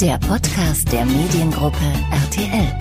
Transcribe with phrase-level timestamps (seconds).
[0.00, 1.76] Der Podcast der Mediengruppe
[2.10, 2.74] RTL.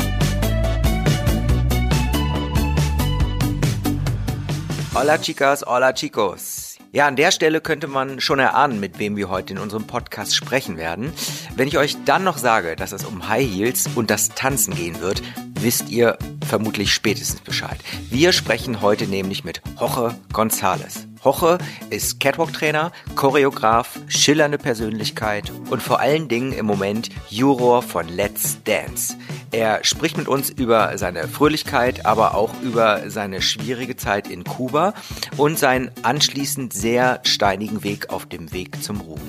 [4.96, 6.78] Hola chicas, hola chicos.
[6.94, 10.34] Ja, an der Stelle könnte man schon erahnen, mit wem wir heute in unserem Podcast
[10.34, 11.12] sprechen werden.
[11.58, 15.02] Wenn ich euch dann noch sage, dass es um High Heels und das Tanzen gehen
[15.02, 15.22] wird,
[15.60, 16.18] wisst ihr
[16.48, 17.80] vermutlich spätestens Bescheid.
[18.10, 21.09] Wir sprechen heute nämlich mit Jorge González.
[21.24, 21.58] Hoche
[21.90, 29.16] ist Catwalk-Trainer, Choreograf, schillernde Persönlichkeit und vor allen Dingen im Moment Juror von Let's Dance.
[29.52, 34.94] Er spricht mit uns über seine Fröhlichkeit, aber auch über seine schwierige Zeit in Kuba
[35.38, 39.20] und seinen anschließend sehr steinigen Weg auf dem Weg zum Ruhm.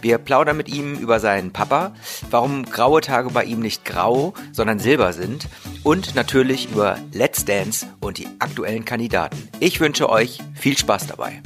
[0.00, 1.92] Wir plaudern mit ihm über seinen Papa,
[2.30, 5.48] warum graue Tage bei ihm nicht grau, sondern silber sind
[5.82, 9.48] und natürlich über Let's Dance und die aktuellen Kandidaten.
[9.60, 11.42] Ich wünsche euch viel Spaß dabei.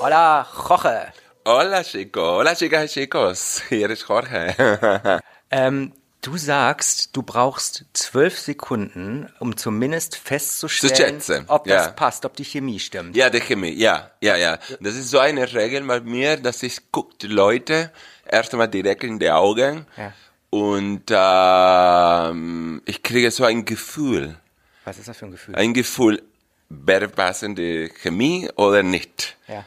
[0.00, 1.12] Hola, Jorge.
[1.46, 2.38] Hola, Chico.
[2.38, 3.62] Hola, chicas y chicos.
[3.68, 5.20] Hier ist Jorge.
[5.50, 5.92] Ähm,
[6.26, 11.92] du sagst, du brauchst zwölf Sekunden, um zumindest festzustellen, ob das ja.
[11.92, 13.14] passt, ob die Chemie stimmt.
[13.16, 14.58] Ja, die Chemie, ja, ja, ja.
[14.80, 17.90] Das ist so eine Regel bei mir, dass ich gucke die Leute
[18.26, 20.12] erst einmal direkt in die Augen Ja.
[20.50, 24.36] und ähm, ich kriege so ein Gefühl,
[24.84, 25.54] Was ist das für ein Gefühl?
[25.56, 26.22] ein Gefühl,
[26.68, 29.36] wäre passende Chemie oder nicht.
[29.48, 29.64] Ja.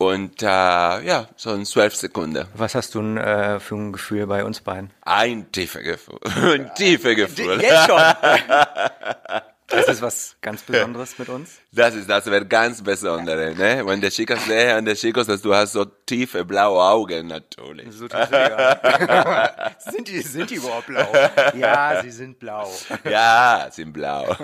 [0.00, 2.46] Und äh, ja, so in zwölf Sekunden.
[2.54, 4.90] Was hast du äh, für ein Gefühl bei uns beiden?
[5.02, 6.18] Ein tiefer Gefühl.
[6.24, 7.60] Ein tiefer Gefühl.
[7.60, 8.00] Jetzt schon.
[9.66, 11.60] Das ist was ganz Besonderes mit uns.
[11.70, 13.86] Das ist das wird ganz besondere, ne?
[13.86, 17.86] Wenn der Chicas sehe an der Chicos, dass du hast so tiefe blaue Augen natürlich.
[17.92, 19.80] So tief sind, die gar nicht.
[19.92, 21.06] sind, die, sind die überhaupt blau?
[21.54, 22.68] Ja, sie sind blau.
[23.04, 24.34] Ja, sind blau.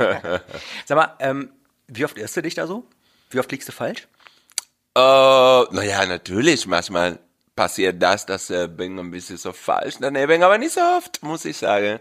[0.85, 1.51] Sag mal, ähm,
[1.89, 2.87] wie oft irrst du dich da so?
[3.31, 4.07] Wie oft liegst du falsch?
[4.97, 7.19] Äh, naja, natürlich, manchmal
[7.55, 11.45] passiert das, dass ich bin ein bisschen so falsch daneben, aber nicht so oft, muss
[11.45, 12.01] ich sagen.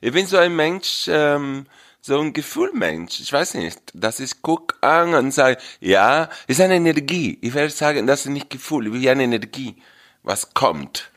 [0.00, 1.66] Ich bin so ein Mensch, ähm,
[2.00, 3.20] so ein Gefühlmensch.
[3.20, 7.38] Ich weiß nicht, dass ich guck an und sage, ja, ist eine Energie.
[7.40, 9.82] Ich werde sagen, das ist nicht Gefühl, wie eine Energie,
[10.22, 11.10] was kommt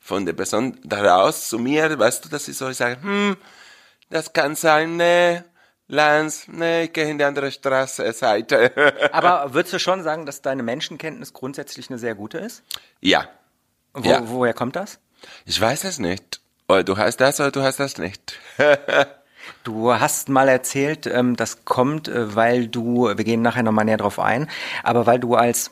[0.00, 1.98] von der Person daraus zu mir.
[1.98, 3.36] Weißt du, dass ich so sage, hm,
[4.10, 5.44] das kann sein, ne,
[5.88, 8.72] Lance, ne, ich gehe in die andere Straße, Seite.
[9.12, 12.62] Aber würdest du schon sagen, dass deine Menschenkenntnis grundsätzlich eine sehr gute ist?
[13.00, 13.28] ja.
[13.94, 14.20] Wo, Ja.
[14.28, 14.98] Woher kommt das?
[15.46, 16.40] Ich weiß es nicht.
[16.68, 18.38] Oder du hast das oder du hast das nicht.
[19.64, 23.96] Du hast mal erzählt, ähm, das kommt, äh, weil du, wir gehen nachher nochmal näher
[23.96, 24.46] drauf ein,
[24.82, 25.70] aber weil du als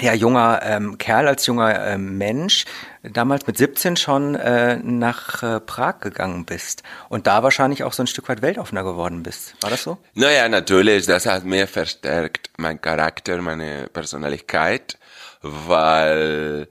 [0.00, 2.64] ja, junger ähm, Kerl, als junger ähm, Mensch
[3.02, 8.02] damals mit 17 schon äh, nach äh, Prag gegangen bist und da wahrscheinlich auch so
[8.02, 9.54] ein Stück weit weltoffener geworden bist.
[9.60, 9.98] War das so?
[10.14, 14.98] Naja, natürlich, das hat mir verstärkt, mein Charakter, meine Persönlichkeit,
[15.42, 16.68] weil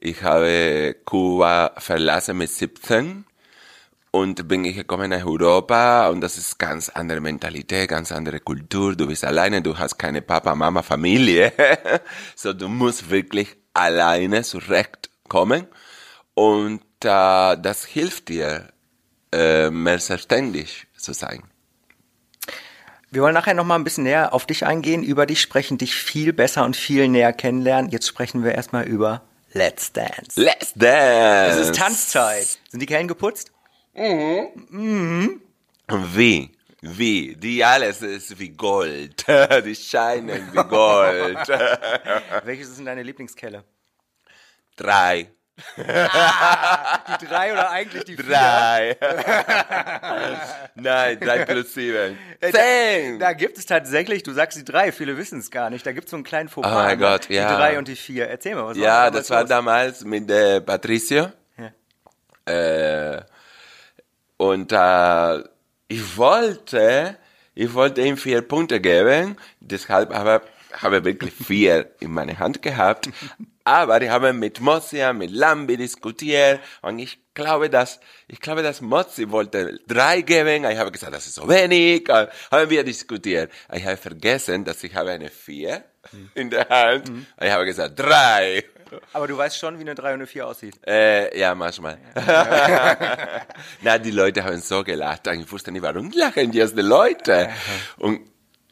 [0.00, 3.24] ich habe Kuba verlassen mit 17
[4.16, 8.96] und bin ich gekommen nach Europa und das ist ganz andere Mentalität, ganz andere Kultur.
[8.96, 11.52] Du bist alleine, du hast keine Papa, Mama, Familie.
[12.34, 15.66] so, du musst wirklich alleine zurechtkommen
[16.32, 18.68] und äh, das hilft dir,
[19.32, 21.42] äh, mehr selbstständig zu sein.
[23.10, 26.32] Wir wollen nachher nochmal ein bisschen näher auf dich eingehen, über dich sprechen, dich viel
[26.32, 27.90] besser und viel näher kennenlernen.
[27.90, 29.22] Jetzt sprechen wir erstmal über
[29.52, 30.40] Let's Dance.
[30.40, 31.60] Let's dance!
[31.60, 32.58] Es ist Tanzzeit.
[32.70, 33.52] Sind die Kellen geputzt?
[35.88, 36.52] Wie?
[36.82, 37.36] Wie?
[37.36, 39.24] Die alles ist wie Gold.
[39.64, 41.48] Die scheinen wie Gold.
[42.44, 43.64] Welches sind deine Lieblingskelle?
[44.76, 45.30] Drei.
[45.78, 48.26] Die drei oder eigentlich die vier?
[48.26, 48.96] Drei.
[50.74, 52.18] Nein, drei plus sieben.
[52.40, 53.18] Äh, Zehn.
[53.18, 55.86] Da gibt es tatsächlich, du sagst die drei, viele wissen es gar nicht.
[55.86, 56.70] Da gibt es so einen kleinen Fauxpas.
[56.70, 57.06] Oh mein ne?
[57.06, 57.48] Gott, ja.
[57.48, 58.28] Die drei und die vier.
[58.28, 61.30] Erzähl mal, was Ja, war das war damals mit äh, Patricio.
[61.56, 61.72] Ja.
[62.52, 63.22] Äh,
[64.36, 65.38] und äh,
[65.88, 67.16] ich wollte,
[67.54, 70.42] ich wollte ihm vier Punkte geben, deshalb habe
[70.98, 73.08] ich wirklich vier in meiner Hand gehabt.
[73.64, 78.80] Aber die haben mit Mozia, mit Lambi diskutiert und ich glaube, dass, ich glaube, dass
[78.80, 80.64] Mozzi wollte drei geben.
[80.64, 82.08] Ich habe gesagt, das ist so wenig.
[82.08, 83.50] Und haben wir diskutiert.
[83.72, 85.84] Ich habe vergessen, dass ich habe eine vier
[86.34, 87.10] in der Hand.
[87.40, 88.64] Ich habe gesagt, drei.
[89.12, 90.74] Aber du weißt schon, wie eine drei und eine vier aussieht.
[90.86, 91.98] Äh, ja, manchmal.
[93.82, 95.26] Na, die Leute haben so gelacht.
[95.26, 97.50] Ich wusste nicht, warum lachen die Leute.
[97.98, 98.20] Und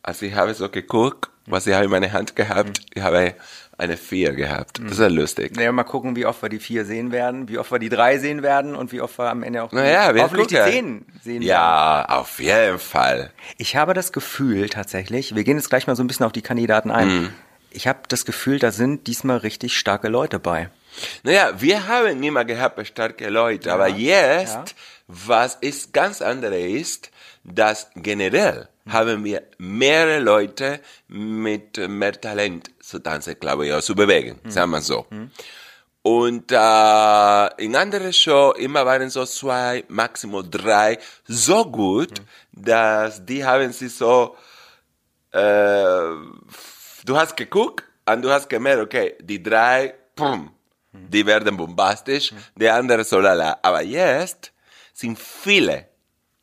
[0.03, 3.35] als ich habe so geguckt, was ich habe in meiner Hand gehabt, ich habe
[3.77, 4.79] eine vier gehabt.
[4.83, 5.57] Das ist ja lustig.
[5.57, 8.19] Naja, mal gucken, wie oft wir die vier sehen werden, wie oft wir die drei
[8.19, 10.73] sehen werden und wie oft wir am Ende auch die, Naja, wir hoffentlich die gucken.
[10.73, 11.43] zehn sehen werden.
[11.43, 13.31] Ja, auf jeden Fall.
[13.59, 16.43] Ich habe das Gefühl tatsächlich, wir gehen jetzt gleich mal so ein bisschen auf die
[16.43, 17.09] Kandidaten ein.
[17.09, 17.33] Mhm.
[17.75, 20.71] Ich habe das Gefühl, da sind diesmal richtig starke Leute bei.
[21.25, 24.65] Naja, wir haben immer gehabt starke Leute, aber jetzt, ja.
[25.09, 27.11] was ist ganz andere ist,
[27.43, 33.95] dass generell haben wir mehrere Leute mit mehr Talent zu tanzen, glaube ich, oder zu
[33.95, 35.07] bewegen, sagen wir so.
[36.03, 42.21] Und äh, in anderen Show immer waren so zwei, maximal drei so gut,
[42.53, 44.37] dass die haben sie so,
[45.33, 46.11] äh,
[47.05, 50.51] du hast geguckt und du hast gemerkt, okay, die drei, pum,
[50.93, 53.59] die werden bombastisch, die andere so lala.
[53.63, 54.53] Aber jetzt
[54.93, 55.89] sind viele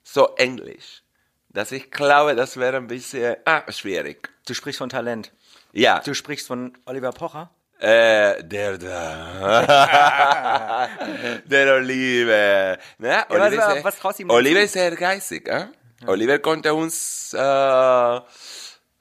[0.04, 1.04] so englisch,
[1.50, 4.30] dass ich glaube, das wäre ein bisschen ah, schwierig.
[4.46, 5.32] Du sprichst von Talent.
[5.74, 7.50] Ja, Du sprichst von Oliver Pocher.
[7.80, 10.88] äh, der da.
[11.46, 12.78] der Oliver.
[12.98, 15.48] Na, was- Oliver, ist, was du ihm Oliver ist sehr geistig.
[15.48, 15.68] Äh?
[16.08, 17.38] Oliver konnte uns äh,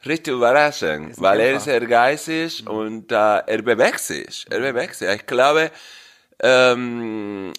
[0.06, 4.47] richtig überraschen, Ist ein weil er ist sehr geistig und äh, er bewegt sich.
[4.50, 5.08] Er bewegt sich.
[5.08, 5.70] Ich glaube,
[6.43, 7.52] ähm,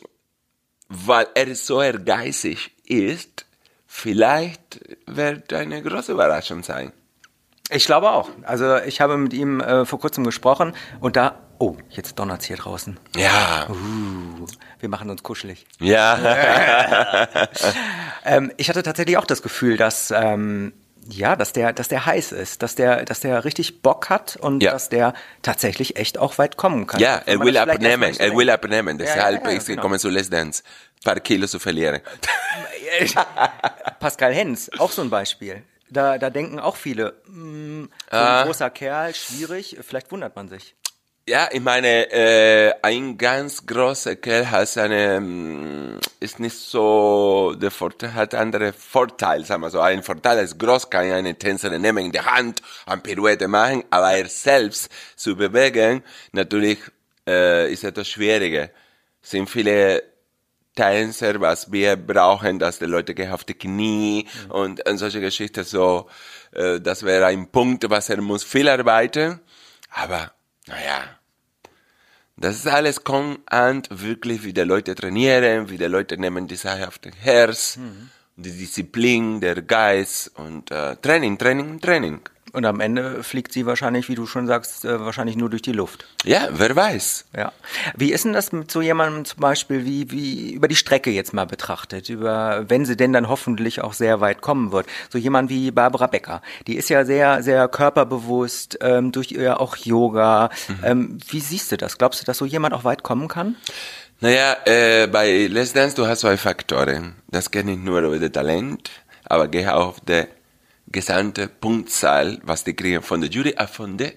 [0.89, 3.45] weil er so ehrgeizig ist,
[3.87, 6.91] vielleicht wird eine große Überraschung sein.
[7.69, 8.29] Ich glaube auch.
[8.43, 12.57] Also ich habe mit ihm äh, vor kurzem gesprochen und da, oh, jetzt donnert's hier
[12.57, 12.99] draußen.
[13.15, 14.45] Ja, Uh,
[14.79, 15.65] wir machen uns kuschelig.
[15.79, 17.27] ja.
[18.23, 20.73] Ähm, ich hatte tatsächlich auch das Gefühl, dass ähm,
[21.09, 24.61] ja, dass der, dass der heiß ist, dass der, dass der richtig Bock hat und
[24.63, 24.71] Ja.
[24.71, 26.99] dass der tatsächlich echt auch weit kommen kann.
[26.99, 28.99] Ja, er will abnehmen, er will abnehmen.
[28.99, 29.81] ja, Deshalb ja, ist er genau.
[29.81, 30.63] gekommen zu Let's Dance.
[30.99, 32.01] Ein paar Kilo zu verlieren.
[33.99, 35.63] Pascal Hens, auch so ein Beispiel.
[35.89, 38.43] Da, da denken auch viele, mh, so ein Ah.
[38.43, 40.73] großer Kerl, schwierig, vielleicht wundert man sich.
[41.31, 47.71] Ja, ich meine, äh, ein ganz großer Kerl hat seine, mm, ist nicht so, der
[47.71, 49.79] Vorteil, hat andere Vorteile, sagen wir so.
[49.79, 54.11] Ein Vorteil ist groß, kann eine Tänzerin nehmen in der Hand, eine Pirouette machen, aber
[54.11, 56.79] er selbst zu bewegen, natürlich,
[57.25, 58.69] äh, ist etwas schwieriger.
[59.21, 60.03] Sind viele
[60.75, 65.63] Tänzer, was wir brauchen, dass die Leute gehen auf die Knie und, und solche Geschichten
[65.63, 66.09] so,
[66.51, 69.39] äh, das wäre ein Punkt, was er muss viel arbeiten,
[69.91, 70.33] aber,
[70.67, 71.20] naja,
[72.41, 76.55] das ist alles kommt an, wirklich, wie die Leute trainieren, wie die Leute nehmen die
[76.55, 77.77] Sache auf den Herz,
[78.35, 82.19] die Disziplin, der Geist und äh, Training, Training, Training.
[82.53, 85.71] Und am Ende fliegt sie wahrscheinlich, wie du schon sagst, äh, wahrscheinlich nur durch die
[85.71, 86.05] Luft.
[86.25, 87.25] Ja, wer weiß.
[87.35, 87.53] Ja.
[87.95, 91.33] Wie ist denn das mit so jemandem zum Beispiel, wie, wie über die Strecke jetzt
[91.33, 94.87] mal betrachtet, über, wenn sie denn dann hoffentlich auch sehr weit kommen wird?
[95.09, 99.77] So jemand wie Barbara Becker, die ist ja sehr, sehr körperbewusst, ähm, durch ihr auch
[99.77, 100.49] Yoga.
[100.83, 101.97] Ähm, wie siehst du das?
[101.97, 103.55] Glaubst du, dass so jemand auch weit kommen kann?
[104.19, 107.15] Naja, äh, bei Let's Dance, du hast zwei Faktoren.
[107.29, 108.91] Das geht nicht nur über das Talent,
[109.25, 110.25] aber geht auch auf die
[110.91, 114.13] gesamte Punktzahl, was die kriegen von der Jury, auch von den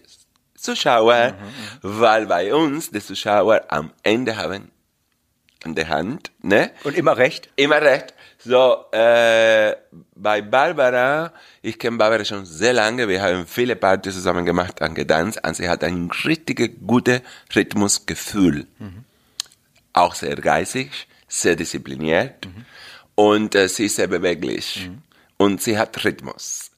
[0.56, 1.34] Zuschauern,
[1.82, 4.70] weil bei uns die Zuschauer am Ende haben
[5.64, 6.70] an der Hand, ne?
[6.84, 7.48] Und immer recht?
[7.56, 8.14] Immer recht.
[8.38, 9.74] So, äh,
[10.14, 11.32] bei Barbara,
[11.62, 15.56] ich kenne Barbara schon sehr lange, wir haben viele Partys zusammen gemacht und getanzt und
[15.56, 17.22] sie hat ein richtig gutes
[17.54, 18.66] Rhythmusgefühl.
[19.94, 22.46] Auch sehr geistig, sehr diszipliniert
[23.14, 24.90] und äh, sie ist sehr beweglich
[25.44, 26.70] und sie hat Rhythmus.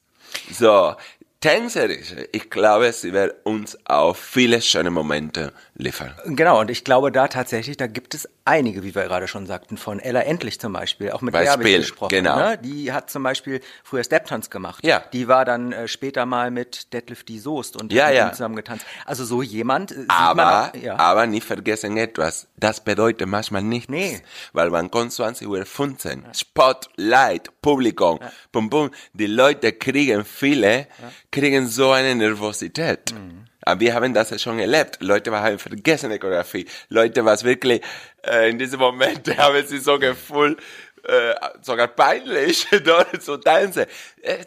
[0.51, 0.95] So,
[1.39, 6.15] tänzerisch, ich glaube, sie wird uns auch viele schöne Momente liefern.
[6.25, 9.77] Genau, und ich glaube da tatsächlich, da gibt es einige, wie wir gerade schon sagten,
[9.77, 12.09] von Ella Endlich zum Beispiel, auch mit der habe ich Beispiel, gesprochen.
[12.09, 12.35] genau.
[12.37, 12.57] Ne?
[12.57, 14.85] Die hat zum Beispiel früher Steptons gemacht.
[14.85, 15.03] Ja.
[15.13, 18.31] Die war dann äh, später mal mit Deadlift die Soest und Ja, ja.
[18.31, 18.85] zusammen getanzt.
[19.05, 20.97] Also so jemand äh, Aber, auch, ja.
[20.97, 23.89] aber nicht vergessen etwas, das bedeutet manchmal nichts.
[23.89, 24.21] Nee.
[24.53, 28.19] Weil man kommt 20 Uhr 15, Spotlight, Publikum,
[28.51, 30.87] bum bum, die Leute kriegen viele,
[31.31, 33.13] kriegen so eine Nervosität.
[33.13, 33.45] Mhm.
[33.67, 34.97] Aber wir haben das ja schon erlebt.
[35.01, 36.65] Leute haben vergessen die Choreografie.
[36.87, 37.81] Leute, was wirklich,
[38.25, 40.57] äh, in diesem Moment haben sie so gefühlt,
[41.03, 43.85] äh, sogar peinlich, dort zu tanzen.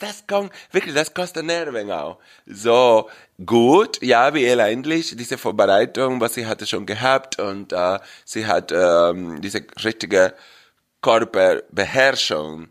[0.01, 2.19] Das kommt, wirklich, das kostet Nerven auch.
[2.47, 3.11] So,
[3.45, 8.73] gut, ja, wie endlich, diese Vorbereitung, was sie hatte schon gehabt und äh, sie hat
[8.73, 10.33] ähm, diese richtige
[11.03, 12.69] Körperbeherrschung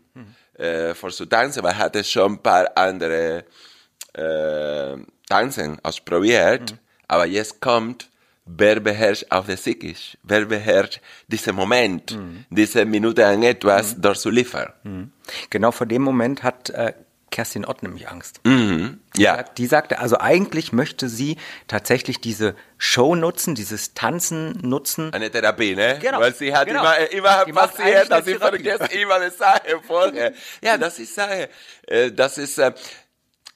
[0.58, 3.44] äh, für zu tanzen, weil hatte schon ein paar andere
[4.14, 4.96] äh,
[5.30, 6.74] Tanzen ausprobiert,
[7.08, 8.10] aber jetzt kommt,
[8.44, 12.18] wer beherrscht auf der Psychisch, wer beherrscht diesen Moment,
[12.50, 15.10] diese Minute an etwas dort zu liefern.
[15.48, 16.92] Genau vor dem Moment hat äh,
[17.30, 18.40] Kerstin Ott nämlich Angst.
[18.44, 18.98] Mhm.
[19.16, 21.36] Ja, Die sagte, also eigentlich möchte sie
[21.68, 25.12] tatsächlich diese Show nutzen, dieses Tanzen nutzen.
[25.12, 25.98] eine Therapie, ne?
[26.02, 26.80] Genau, Weil sie hat genau.
[26.80, 30.32] immer, immer Die passiert, dass sie vergisst immer die Sache vorher.
[30.60, 31.48] Ja, das ist Sache.
[31.86, 32.72] Äh, Das ist, äh,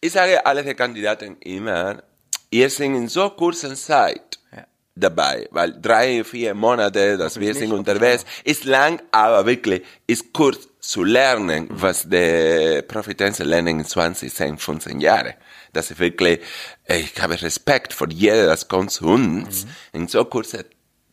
[0.06, 2.02] ich sage alle die Kandidaten immer,
[2.50, 4.66] ihr seid in so kurzer Zeit Ja.
[4.94, 10.68] dabei, weil drei, vier Monate, dass wir sind unterwegs, ist lang, aber wirklich ist kurz
[10.80, 15.34] zu lernen, was der Profitänzer lernen in 20, 10, 15 Jahre.
[15.72, 16.40] Das ist wirklich,
[16.84, 19.66] äh, ich habe Respekt vor jeder, das kommt zu uns.
[19.92, 20.64] In so kurzer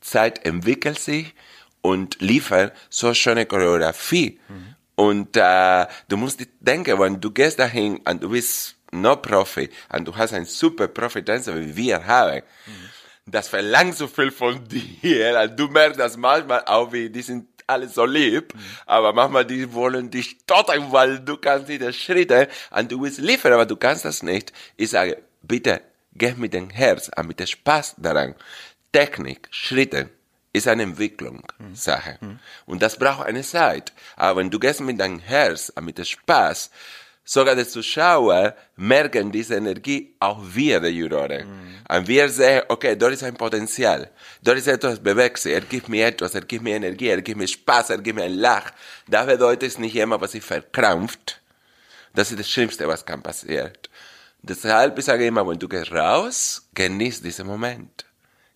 [0.02, 1.34] Zeit entwickelt sich
[1.82, 4.40] und liefert so schöne Choreografie.
[4.96, 10.08] Und äh, du musst denken, wenn du gehst dahin und du bist no Profi und
[10.08, 12.42] du hast einen super Profitänzer, wie wir haben,
[13.26, 15.40] das verlangt so viel von dir.
[15.42, 18.54] Und du merkst das manchmal auch, wie die sind alle so lieb,
[18.86, 23.20] aber manchmal die wollen dich stottern, weil du kannst nicht das Schritte und du willst
[23.20, 24.52] liefern, aber du kannst das nicht.
[24.76, 25.82] Ich sage, bitte,
[26.14, 28.36] geh mit dem Herz und mit dem Spaß daran.
[28.92, 30.10] Technik, Schritte
[30.52, 32.18] ist eine Entwicklungssache.
[32.66, 33.94] Und das braucht eine Zeit.
[34.18, 36.72] Aber wenn du gehst mit deinem Herz und mit dem Spaß,
[37.32, 41.48] sogar die Zuschauer merken diese Energie, auch wir, die Juroren.
[41.88, 44.12] Und wir sehen, okay, dort ist ein Potenzial.
[44.44, 45.54] Dort ist etwas bewegt sich.
[45.54, 48.26] Er gibt mir etwas, er gibt mir Energie, er gibt mir Spaß, er gibt mir
[48.26, 48.72] ein Lach.
[49.08, 51.42] Das bedeutet es nicht immer, was sich verkrampft.
[52.14, 53.72] Das ist das Schlimmste, was kann passieren.
[54.42, 58.06] Deshalb ich sage immer, wenn du gehst raus, genieß diesen Moment.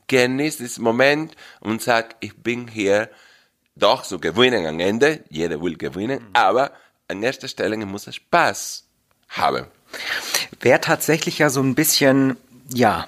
[0.07, 3.09] Genieß diesen Moment und sag, ich bin hier
[3.77, 5.23] doch zu gewinnen am Ende.
[5.29, 6.73] Jeder will gewinnen, aber
[7.07, 8.85] an erster Stelle muss er Spaß
[9.29, 9.65] haben.
[10.59, 12.37] Wer tatsächlich ja so ein bisschen,
[12.73, 13.07] ja,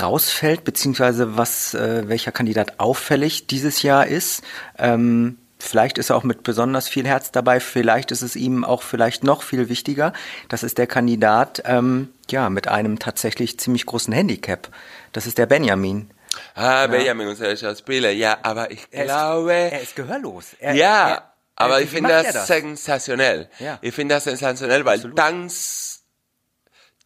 [0.00, 4.42] rausfällt, beziehungsweise was, äh, welcher Kandidat auffällig dieses Jahr ist,
[4.78, 8.82] ähm, Vielleicht ist er auch mit besonders viel Herz dabei, vielleicht ist es ihm auch
[8.82, 10.12] vielleicht noch viel wichtiger.
[10.48, 14.68] Das ist der Kandidat, ähm, ja, mit einem tatsächlich ziemlich großen Handicap.
[15.12, 16.10] Das ist der Benjamin.
[16.54, 20.48] Ah, Benjamin, unser Schauspieler, ja, aber ich Er ist, glaube, er ist gehörlos.
[20.58, 22.46] Er, ja, er, aber er, ich finde das, das?
[22.46, 23.48] sensationell.
[23.58, 23.78] Ja.
[23.80, 25.16] Ich finde das sensationell, weil Absolut.
[25.18, 26.02] Tanz,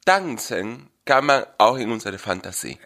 [0.05, 2.79] tanzen kann man auch in unserer Fantasie,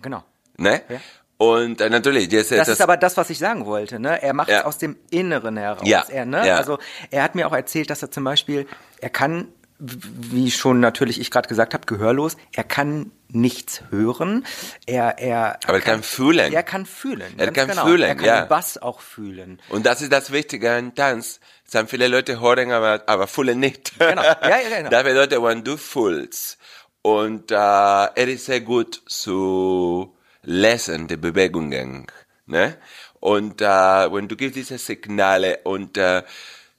[0.00, 0.22] Genau.
[0.56, 0.82] ne?
[0.88, 1.00] Ja.
[1.38, 3.98] Und äh, natürlich, jetzt Das ist aber das, was ich sagen wollte.
[3.98, 4.20] Ne?
[4.22, 4.64] Er macht es Ja.
[4.66, 5.88] aus dem Inneren heraus.
[5.88, 6.40] Ja, Er, ne?
[6.54, 6.78] Also
[7.10, 8.66] er hat mir auch erzählt, dass er zum Beispiel,
[9.00, 9.48] er kann,
[9.80, 14.44] wie schon natürlich ich gerade gesagt habe, gehörlos, er kann nichts hören.
[14.86, 16.52] Er, er, Aber er kann fühlen.
[16.52, 17.32] Er kann fühlen.
[17.38, 17.86] Er kann genau.
[17.86, 18.40] fühlen, Er kann ja.
[18.42, 19.60] den Bass auch fühlen.
[19.70, 21.40] Und das ist das Wichtige an Tanz.
[21.64, 23.98] Es sind viele Leute hören, aber, aber fühlen nicht.
[23.98, 24.22] Genau.
[24.22, 24.90] Ja, ja, genau.
[24.90, 26.58] Das bedeutet, wenn du fühlst
[27.02, 32.06] und äh, er ist sehr gut zu lesen, die Bewegungen.
[32.46, 32.76] Ne?
[33.20, 33.64] Und äh,
[34.12, 36.22] wenn du gibst diese Signale und äh,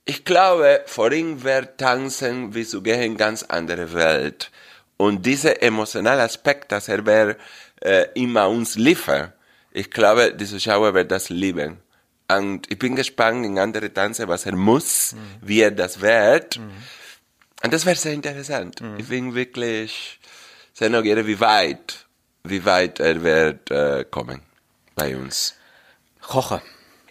[0.05, 4.51] ich glaube, vor ihm wird Tanzen wie zu gehen in ganz andere Welt.
[4.97, 7.39] Und dieser emotionale Aspekt, dass er wird,
[7.81, 9.33] äh, immer uns liefert,
[9.71, 11.77] ich glaube, die Zuschauer werden das lieben.
[12.27, 16.57] Und ich bin gespannt in andere Tanze, was er muss, wie er das wird.
[17.63, 18.81] Und das wäre sehr interessant.
[18.97, 20.19] Ich bin wirklich
[20.73, 22.05] sehr neugierig, wie weit,
[22.43, 24.41] wie weit er wird äh, kommen
[24.95, 25.55] bei uns.
[26.33, 26.61] Roche.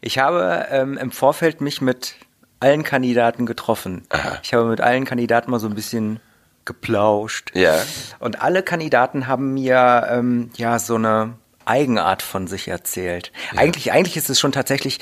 [0.01, 2.15] Ich habe ähm, im Vorfeld mich mit
[2.61, 4.05] allen Kandidaten getroffen.
[4.11, 4.39] Aha.
[4.43, 6.21] Ich habe mit allen Kandidaten mal so ein bisschen
[6.65, 7.51] geplauscht.
[7.55, 7.83] Ja.
[8.19, 13.33] Und alle Kandidaten haben mir ähm, ja so eine Eigenart von sich erzählt.
[13.57, 15.01] Eigentlich, eigentlich ist es schon tatsächlich,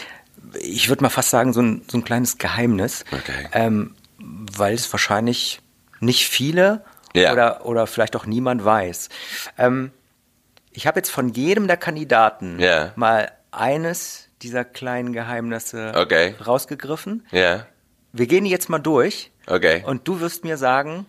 [0.61, 3.05] ich würde mal fast sagen, so ein, so ein kleines Geheimnis.
[3.13, 3.49] Okay.
[3.53, 5.61] Ähm, weil es wahrscheinlich
[6.01, 6.85] nicht viele
[7.15, 7.33] Ja.
[7.33, 9.09] oder, oder vielleicht auch niemand weiß.
[9.59, 9.91] Ähm,
[10.73, 12.93] ich habe jetzt von jedem der Kandidaten Ja.
[12.97, 16.35] mal eines dieser kleinen Geheimnisse Okay.
[16.45, 17.27] rausgegriffen.
[17.31, 17.67] Ja,
[18.13, 19.31] Wir gehen die jetzt mal durch.
[19.47, 19.83] okay.
[19.87, 21.07] Und du wirst mir sagen,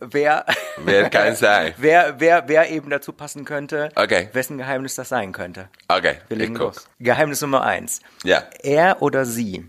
[0.00, 0.46] wer,
[0.78, 1.74] Wer kann sein?
[1.78, 4.28] wer, wer, wer eben dazu passen könnte, Okay.
[4.32, 5.68] wessen Geheimnis das sein könnte.
[5.88, 6.88] Okay, Wir legen los.
[6.98, 8.00] Geheimnis Nummer eins.
[8.24, 8.44] Ja.
[8.62, 9.68] Er oder sie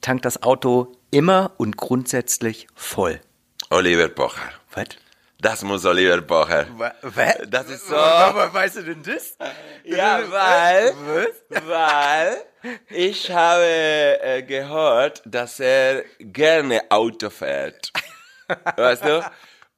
[0.00, 3.20] tankt das Auto immer und grundsätzlich voll.
[3.70, 4.40] Oliver Pocher.
[4.72, 4.86] Was?
[5.46, 6.66] Das muss Oliver Pocher.
[7.02, 7.36] Was?
[7.48, 7.94] Das ist so.
[7.94, 9.36] Weißt du denn das?
[9.84, 10.92] Ja, weil,
[11.68, 12.36] weil
[12.90, 17.92] ich habe äh, gehört, dass er gerne Auto fährt.
[18.76, 19.24] Weißt du?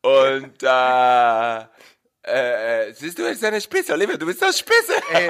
[0.01, 1.67] Und äh,
[2.29, 4.95] äh, siehst du, er ist eine Spitze, Oliver, du bist so Spitze.
[5.13, 5.29] Ey,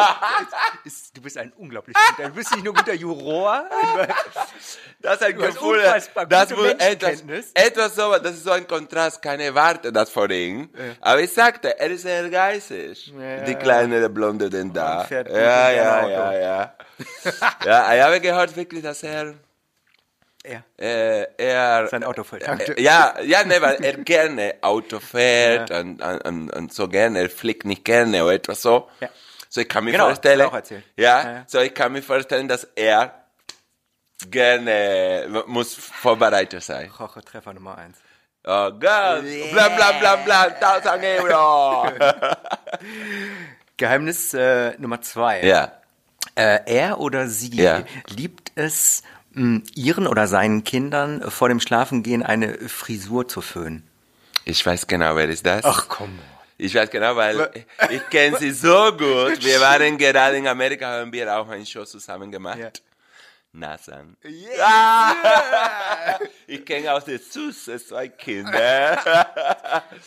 [0.85, 3.69] ist, du bist ein unglaublich guter, du bist nicht nur guter Juror,
[5.01, 6.11] Das ist ein Du Gefühl, das
[7.25, 10.71] muss etwas, so, das ist so ein Kontrast, keine Warte das von ihm.
[11.01, 13.13] Aber ich sagte, er ist sehr geistig.
[13.17, 13.59] Ja, Die ja.
[13.59, 15.07] kleine Blonde denn da.
[15.09, 16.75] Ja, ja, ja, ja.
[17.65, 19.35] ja, ich habe gehört wirklich, dass er,
[20.45, 25.71] er äh, er, sein Auto voll äh, ja, ja, ne, weil er gerne Auto fährt
[25.71, 28.89] und, und, und, und so gerne, er fliegt nicht gerne oder etwas so.
[29.01, 29.09] Ja.
[29.51, 30.53] So, ich kann mir Genau, vorstellen, auch.
[30.53, 30.63] Ja,
[30.97, 31.45] Ja, ja.
[31.47, 33.15] so ich kann mir vorstellen, dass er
[34.31, 36.91] gerne muss vorbereitet sein.
[36.99, 37.97] Roche, Treffer Nummer eins.
[38.45, 38.81] Oh Gott,
[39.53, 41.89] blam blam blam blam, 1000 Euro.
[43.77, 45.43] Geheimnis äh, Nummer zwei.
[45.45, 45.73] Ja.
[46.35, 47.83] Äh, er oder sie Ja.
[48.09, 49.03] liebt es,
[49.75, 53.83] ihren oder seinen Kindern vor dem Schlafengehen eine Frisur zu föhnen.
[54.45, 55.65] Ich weiß genau, wer ist das?
[55.89, 56.19] komm.
[56.57, 57.49] Ich weiß genau, weil
[57.89, 59.45] ich kenne sie so gut.
[59.45, 62.83] Wir waren gerade in Amerika, haben wir auch eine Show zusammen gemacht.
[63.53, 64.17] Nasan.
[64.63, 66.19] Ah!
[66.47, 68.99] Ich kenne auch die Süße zwei Kinder.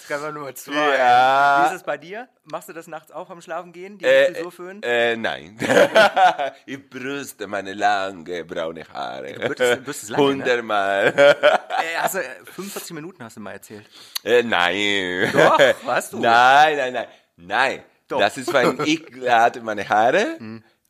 [0.07, 0.97] Geheimnis Nummer zwei.
[0.97, 1.63] Ja.
[1.63, 2.29] Wie ist es bei dir?
[2.43, 4.83] Machst du das nachts auch am Schlafengehen, die Äh, Frisur föhnen?
[4.83, 5.57] äh, nein.
[6.65, 9.33] ich brüste meine lange braune Haare.
[9.33, 10.31] bürstest- bürstest lange, ne?
[10.33, 11.07] Hundertmal.
[11.17, 13.89] Äh, hast du, äh, 45 Minuten hast du mal erzählt.
[14.23, 15.29] Äh, nein.
[15.33, 15.57] Doch,
[15.87, 16.19] hast du.
[16.19, 17.07] Nein, nein, nein.
[17.37, 17.83] Nein.
[18.07, 18.19] Doch.
[18.19, 20.37] Das ist, weil ich hatte meine Haare.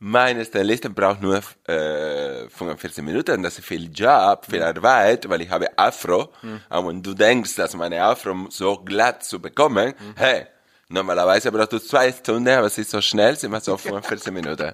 [0.03, 3.43] Meine Stylistin braucht nur äh, 45 Minuten.
[3.43, 6.33] Das ist viel Job, viel Arbeit, weil ich habe Afro.
[6.69, 10.47] Aber wenn du denkst, dass meine Afro so glatt zu bekommen, hey,
[10.89, 14.73] normalerweise brauchst du zwei Stunden, aber es ist so schnell, sind wir so 45 Minuten.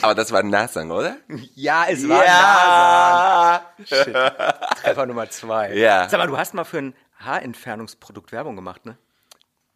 [0.00, 1.16] Aber das war Nasan, oder?
[1.54, 3.74] Ja, es war ja.
[4.82, 5.74] Treffer Nummer zwei.
[5.74, 6.08] Ja.
[6.08, 8.96] Sag mal, du hast mal für ein Haarentfernungsprodukt Werbung gemacht, ne?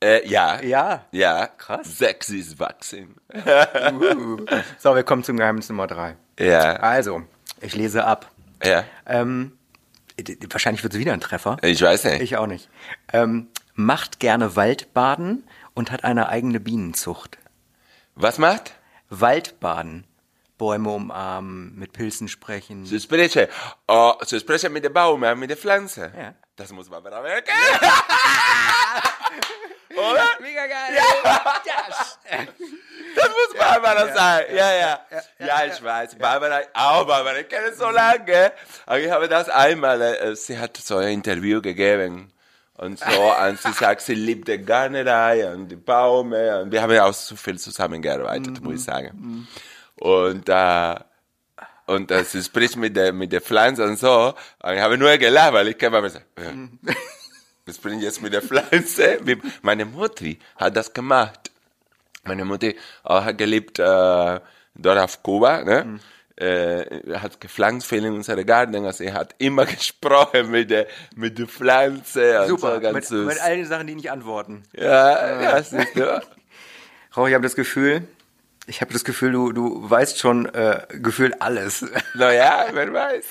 [0.02, 0.60] Äh, ja.
[0.62, 1.04] Ja.
[1.10, 1.46] Ja.
[1.46, 1.98] Krass.
[1.98, 3.16] Sexy ist wachsen.
[4.78, 6.16] So, wir kommen zum Geheimnis Nummer drei.
[6.38, 6.76] Ja.
[6.76, 7.22] Also,
[7.60, 8.30] ich lese ab.
[8.62, 8.84] Ja.
[9.06, 9.52] Ähm,
[10.50, 11.56] wahrscheinlich wird es wieder ein Treffer.
[11.62, 12.20] Ich weiß nicht.
[12.20, 12.68] Ich auch nicht.
[13.12, 17.38] Ähm, macht gerne Waldbaden und hat eine eigene Bienenzucht.
[18.14, 18.74] Was macht?
[19.10, 20.04] Waldbaden.
[20.58, 22.84] Bäume umarmen, mit Pilzen sprechen.
[22.86, 23.46] Zu sprechen.
[23.86, 26.12] Oh, zu sprechen mit dem Baum, mit der Pflanze.
[26.16, 26.34] Ja.
[26.56, 27.48] Das muss man aber weg.
[30.40, 30.98] Mega geil.
[33.14, 34.44] Das muss Barbara sein.
[34.54, 35.00] Ja, ja.
[35.38, 36.16] Ja, ich weiß.
[36.16, 38.52] Barbara, auch Barbara, ich kenne es so lange.
[38.84, 42.32] Aber ich habe das einmal, äh, sie hat so ein Interview gegeben.
[42.74, 43.06] Und so,
[43.48, 46.60] und sie sagt, sie liebt die Garnerei und die Bäume.
[46.60, 49.48] Und wir haben ja auch so viel zusammengearbeitet, muss ich sagen.
[50.00, 50.94] Und, äh,
[51.86, 54.34] und äh, sie spricht mit der, mit der Pflanze und so.
[54.62, 56.92] Und ich habe nur gelacht, weil ich kann mal sagen, ja.
[57.66, 59.18] Das ich jetzt mit der Pflanze.
[59.62, 61.50] Meine Mutti hat das gemacht.
[62.22, 64.40] Meine Mutti auch hat gelebt äh,
[64.74, 65.98] dort auf Kuba, ne?
[66.36, 71.38] Äh, hat gepflanzt viel in unserer Garten, also sie hat immer gesprochen mit der, mit
[71.38, 73.26] der Pflanze und Super, so ganz mit, süß.
[73.26, 74.62] mit all den Sachen, die nicht antworten.
[74.74, 76.22] ja, ja, siehst du.
[77.16, 78.06] Rauch, ich habe das Gefühl,
[78.66, 81.84] ich habe das Gefühl, du, du weißt schon äh, gefühlt alles.
[82.14, 83.24] Naja, wer weiß.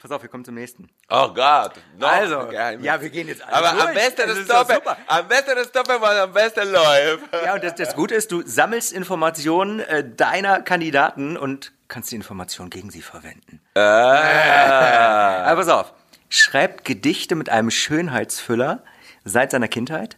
[0.00, 0.88] Pass auf, wir kommen zum nächsten.
[1.10, 1.72] Oh Gott.
[1.98, 2.86] noch Also, Geheimnis.
[2.86, 3.94] ja, wir gehen jetzt alle Aber am durch.
[3.94, 4.96] besten Das Stoppen.
[5.08, 7.24] Am besten das Stoppen, weil am besten läuft.
[7.44, 12.16] Ja, und das, das Gute ist, du sammelst Informationen äh, deiner Kandidaten und kannst die
[12.16, 13.60] Informationen gegen sie verwenden.
[13.74, 15.42] Ah.
[15.46, 15.92] Aber pass auf,
[16.28, 18.84] schreibt Gedichte mit einem Schönheitsfüller
[19.24, 20.16] seit seiner Kindheit.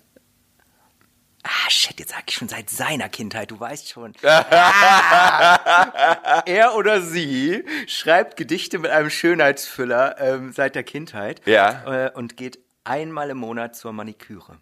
[1.43, 4.13] Ah, shit, jetzt sag ich schon seit seiner Kindheit, du weißt schon.
[4.23, 6.43] Ah.
[6.47, 11.41] er oder sie schreibt Gedichte mit einem Schönheitsfüller ähm, seit der Kindheit.
[11.47, 12.07] Ja.
[12.07, 14.59] Äh, und geht einmal im Monat zur Maniküre.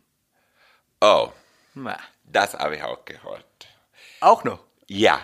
[1.01, 1.31] Oh,
[1.75, 3.45] Na, das habe ich auch gehört.
[4.21, 4.65] auch noch.
[4.87, 5.21] Ja.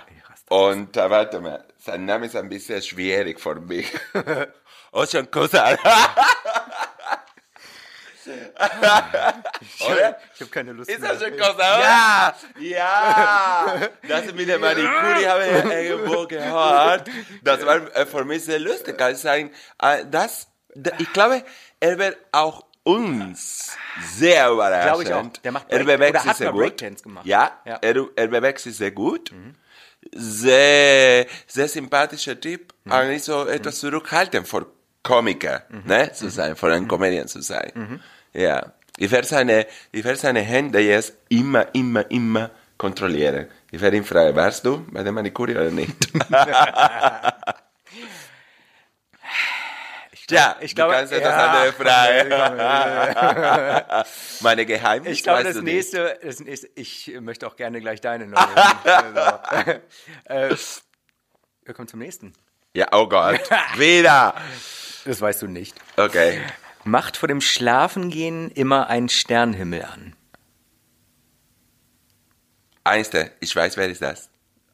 [0.51, 3.91] Und äh, warte mal, sein Name ist ein bisschen schwierig für mich.
[4.93, 5.79] Ocean Kusal.
[8.27, 10.19] Oder?
[10.35, 11.13] Ich habe keine Lust Ist mehr.
[11.15, 11.81] das schon Kusal?
[11.83, 12.35] Ja!
[12.59, 13.89] Ja!
[14.09, 17.09] Das mit der Maniküre habe ich irgendwo gehört.
[17.43, 19.01] Das war äh, für mich sehr lustig.
[19.01, 19.51] Also sagen,
[19.83, 21.43] äh, das, da- ich glaube,
[21.81, 23.77] er wird auch uns
[24.15, 24.89] sehr überraschen.
[24.89, 25.27] Glaube ich auch.
[25.43, 27.03] Der macht er Break- bewegt oder sich sehr gut.
[27.03, 27.27] Gemacht.
[27.27, 27.79] Ja, Ja.
[27.81, 29.33] Er, er bewegt sich sehr gut.
[30.13, 32.75] Sehr, sehr sympathischer Typ.
[32.89, 34.67] Eigentlich so etwas zurückhaltend vor
[35.03, 38.01] Komiker, ne, zu sein, vor einem Comedian zu sein.
[38.35, 38.73] Ja.
[38.97, 43.49] Ich werde seine, ich werde seine Hände jetzt immer, immer, immer kontrollieren.
[43.71, 45.95] Ich werde ihn fragen, warst du bei der Maniküre oder nicht?
[50.31, 51.31] ja, ich glaube- du kannst ja.
[51.31, 52.31] andere fragen.
[54.41, 59.81] Meine Geheimnisse, Ich glaube, das nächste, das nächste, ich möchte auch gerne gleich deine also,
[60.55, 60.57] äh,
[61.65, 62.33] wir kommen zum nächsten.
[62.75, 63.41] Ja, oh Gott.
[63.77, 64.35] Wieder.
[65.05, 65.75] Das weißt du nicht.
[65.97, 66.41] Okay.
[66.85, 70.17] Macht vor dem Schlafengehen immer einen Sternenhimmel an.
[72.85, 74.29] Einste, ich weiß, wer ist das?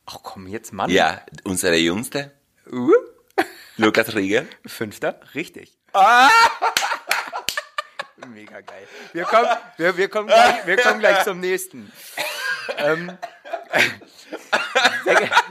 [0.07, 0.91] Ach komm, jetzt Mann.
[0.91, 2.33] Ja, unsere Jüngste,
[2.71, 2.93] Uh,
[3.77, 4.45] Lukas Rieger.
[4.67, 5.77] fünfter, richtig.
[5.93, 6.29] Ah!
[8.29, 8.87] Mega geil.
[9.13, 11.91] Wir kommen, wir, wir, kommen gleich, wir kommen gleich zum nächsten.
[12.77, 13.19] Ähm,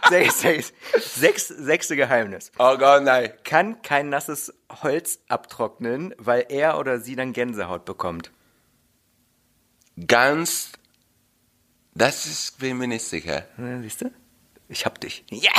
[0.10, 2.52] sechs, sechs, sechs, sechste Geheimnis.
[2.58, 3.32] Oh Gott, nein.
[3.44, 8.32] Kann kein nasses Holz abtrocknen, weil er oder sie dann Gänsehaut bekommt.
[10.08, 10.72] Ganz
[11.94, 13.46] Das ist, bin mir nicht sicher.
[13.82, 14.12] Siehst du?
[14.70, 15.26] Ich hab dich.
[15.30, 15.52] Ja!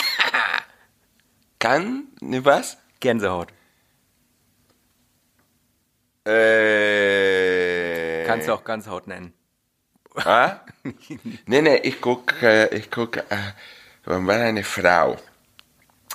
[1.59, 2.79] Kann, ne was?
[3.01, 3.53] Gänsehaut.
[6.25, 9.35] Äh, Kannst du auch Ganzhaut nennen.
[10.15, 10.61] Ah?
[11.47, 13.25] nee, nee, ich guck, äh, ich guck, äh,
[14.05, 15.17] war eine Frau?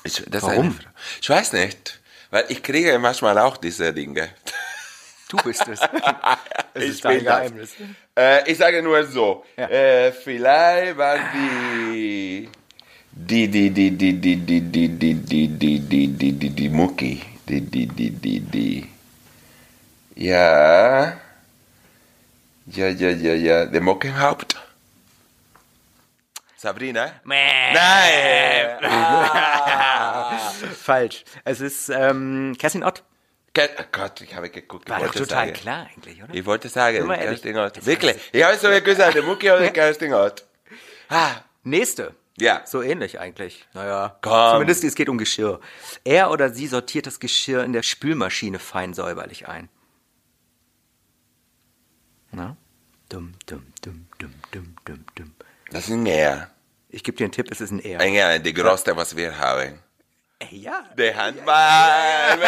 [0.04, 0.66] Ich, Warum?
[0.66, 0.90] Eine Frau.
[1.22, 2.00] Ich weiß nicht,
[2.32, 4.30] weil ich kriege manchmal auch diese Dinge.
[5.30, 5.80] Du bist es.
[6.76, 7.24] Es ich bin.
[7.24, 7.72] Geheimnis.
[8.16, 9.68] Äh, ich sage nur so, Ja.
[9.70, 12.50] äh, vielleicht war die,
[13.12, 17.22] die, die, die, die, die, die, die, die, die, die, die, die, die, die Mucki,
[17.48, 18.90] die, die, die, die, die,
[20.16, 21.18] ja,
[22.68, 24.56] ja, ja, ja, ja, der Mockenhaupt.
[26.58, 27.12] Sabrina?
[27.24, 28.80] Nein!
[30.76, 31.24] Falsch.
[31.44, 33.04] Es ist ähm, Kerstin Ott.
[33.54, 34.90] Ke- Oh Gott, ich habe geguckt.
[34.90, 35.54] War doch total sagen.
[35.54, 36.34] klar eigentlich, oder?
[36.34, 37.08] Ich wollte sagen?
[37.08, 37.86] Kerstin Ott.
[37.86, 40.46] Wirklich, ich habe so gesagt, der Mucki oder Kerstin Ott.
[41.10, 42.16] Ah, Nächste.
[42.38, 42.62] ja.
[42.66, 43.66] So ähnlich eigentlich.
[43.74, 44.52] Naja, Komm.
[44.54, 45.60] zumindest es geht um Geschirr.
[46.04, 49.70] Er oder sie sortiert das Geschirr in der Spülmaschine fein säuberlich ein.
[52.32, 52.58] Na?
[53.10, 55.35] Dumm, dumm, dumm, dumm, dumm, dumm, dumm.
[55.76, 56.50] Das ist ein Er.
[56.88, 58.00] Ich gebe dir einen Tipp, es ist ein Er.
[58.00, 59.80] Ein Er, die größte, was wir haben.
[60.40, 60.86] Ey, ja.
[60.98, 62.40] Der Handball.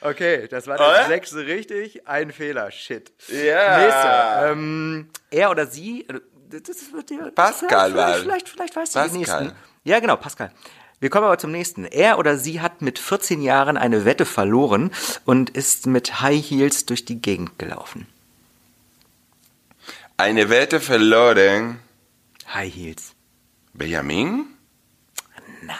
[0.00, 2.06] Okay, das war der sechste richtig.
[2.06, 2.70] Ein Fehler.
[2.70, 3.10] Shit.
[3.28, 3.78] Ja.
[3.78, 4.52] Nächste.
[4.52, 6.02] Ähm, er oder sie.
[6.08, 6.20] äh,
[6.62, 7.32] Das wird dir.
[7.34, 9.52] Pascal vielleicht, war- vielleicht, vielleicht weißt du den nächsten.
[9.82, 10.52] Ja, genau, Pascal.
[11.00, 11.84] Wir kommen aber zum nächsten.
[11.86, 14.92] Er oder sie hat mit 14 Jahren eine Wette verloren
[15.24, 18.06] und ist mit High Heels durch die Gegend gelaufen.
[20.16, 21.80] Eine Wette verloren.
[22.52, 23.14] High Heels.
[23.72, 24.46] Benjamin?
[25.62, 25.76] Nein,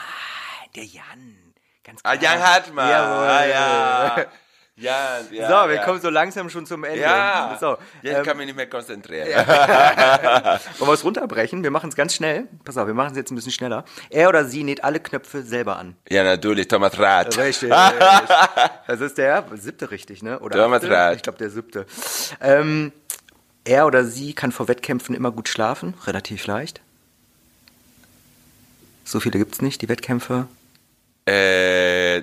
[0.75, 1.37] der Jan.
[1.85, 2.33] Ganz Ah, klar.
[2.33, 2.91] Jan Hartmann.
[2.91, 3.29] Jawohl.
[3.29, 4.27] Ah, ja.
[4.77, 5.49] Jan, ja.
[5.49, 5.85] So, wir ja.
[5.85, 6.99] kommen so langsam schon zum Ende.
[6.99, 9.29] Ja, So, jetzt ähm, kann mich nicht mehr konzentrieren.
[9.29, 11.63] Wollen wir es runterbrechen?
[11.63, 12.49] Wir machen es ganz schnell.
[12.65, 13.85] Pass auf, wir machen es jetzt ein bisschen schneller.
[14.11, 15.97] Er oder sie näht alle Knöpfe selber an.
[16.09, 17.39] Ja, natürlich, Thomas Rath.
[17.39, 17.71] Richtig.
[18.89, 20.41] das ist der siebte richtig, ne?
[20.41, 20.93] Oder Thomas achte?
[20.93, 21.17] Rath.
[21.17, 21.87] Ich glaube der siebte.
[22.41, 22.93] Ähm,
[23.65, 26.81] er oder sie kann vor Wettkämpfen immer gut schlafen, relativ leicht.
[29.05, 30.49] So viele gibt's nicht, die Wettkämpfe.
[31.27, 32.23] Äh,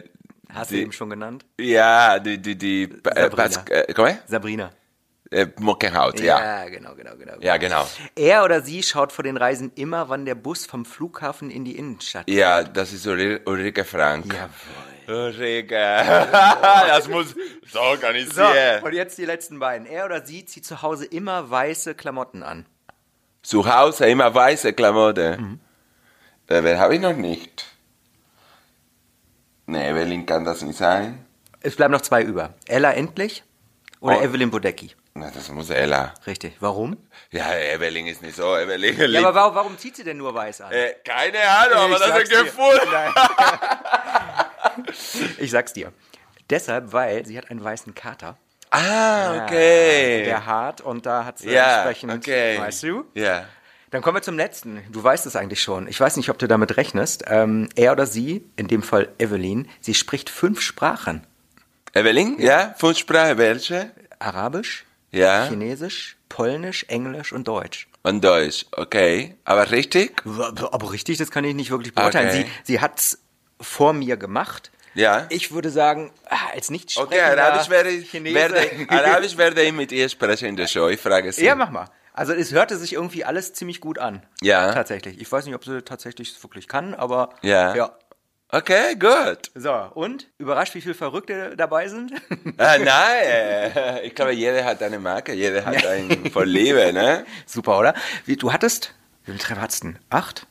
[0.49, 1.45] Hast du eben schon genannt?
[1.59, 3.29] ja, die, die, die, äh, Sabrina.
[3.29, 4.19] Pas- äh, her?
[4.27, 4.71] Sabrina.
[5.31, 6.65] Äh, Mockenhaut, ja.
[6.67, 7.33] genau, genau, genau.
[7.39, 7.87] Ja, genau.
[8.17, 11.77] Er oder sie schaut vor den Reisen immer, wann der Bus vom Flughafen in die
[11.77, 14.25] Innenstadt Ja, das ist Ulrike Frank.
[14.33, 14.90] Jawohl.
[15.07, 15.69] Ulrike.
[16.87, 17.35] das muss so
[17.73, 18.83] So, organisieren.
[18.83, 19.85] und jetzt die letzten beiden.
[19.87, 22.65] Er oder sie zieht zu Hause immer weiße Klamotten an.
[23.43, 25.59] Zu Hause immer weiße Klamotten.
[26.47, 27.65] Äh, wer habe ich noch nicht?
[29.65, 31.25] Nee, Evelyn kann das nicht sein.
[31.61, 32.53] Es bleiben noch zwei über.
[32.67, 33.43] Ella Endlich
[34.01, 34.21] oder Oh.
[34.21, 34.91] Evelyn Bodecki.
[35.13, 36.13] Na, das muss Ella.
[36.25, 36.55] Richtig.
[36.59, 36.97] Warum?
[37.31, 38.55] Ja, Evelyn ist nicht so.
[38.57, 40.71] Evelyn Ja, aber warum, warum zieht sie denn nur weiß an?
[40.71, 42.45] äh, keine Ahnung, aber Ich das ist ein.
[42.45, 42.81] Gefühl.
[45.37, 45.91] Ich sag's dir.
[46.49, 48.37] Deshalb, weil sie hat einen weißen Kater.
[48.71, 50.23] Ah, okay.
[50.23, 52.57] Der hart und da hat sie ja, entsprechend, okay.
[52.57, 53.05] weißt du?
[53.15, 53.45] Ja.
[53.89, 54.81] Dann kommen wir zum letzten.
[54.89, 55.87] Du weißt es eigentlich schon.
[55.87, 57.25] Ich weiß nicht, ob du damit rechnest.
[57.27, 61.27] Ähm, er oder sie, in dem Fall Evelyn, sie spricht fünf Sprachen.
[61.93, 62.73] Evelyn, ja?
[62.77, 63.91] Fünf Sprachen, welche?
[64.19, 65.45] Arabisch, Ja.
[65.49, 67.89] Chinesisch, Polnisch, Englisch und Deutsch.
[68.03, 69.35] Und Deutsch, okay.
[69.43, 70.23] Aber richtig?
[70.25, 72.29] Aber richtig, das kann ich nicht wirklich beurteilen.
[72.29, 72.45] Okay.
[72.63, 73.20] Sie, sie hat's
[73.61, 74.71] vor mir gemacht.
[74.93, 75.25] Ja.
[75.29, 79.91] Ich würde sagen, ah, als nicht Okay, Arabisch werde ich, werde, Arabisch werde ich mit
[79.91, 80.89] ihr sprechen in der Show.
[80.89, 81.45] Ich frage sie.
[81.45, 81.85] Ja, mach mal.
[82.13, 84.21] Also es hörte sich irgendwie alles ziemlich gut an.
[84.41, 84.73] Ja.
[84.73, 85.21] Tatsächlich.
[85.21, 87.73] Ich weiß nicht, ob sie tatsächlich es wirklich kann, aber Ja.
[87.73, 87.95] ja.
[88.53, 89.49] Okay, gut.
[89.55, 90.27] So, und?
[90.37, 92.11] Überrascht, wie viele Verrückte dabei sind?
[92.57, 97.25] Ah, nein, ich glaube, jeder hat eine Marke, jeder hat ein Vorliebe, ne?
[97.45, 97.93] Super, oder?
[98.25, 98.93] Wie, du hattest,
[99.23, 99.99] wie viele Treffer hattest du denn?
[100.09, 100.47] Acht?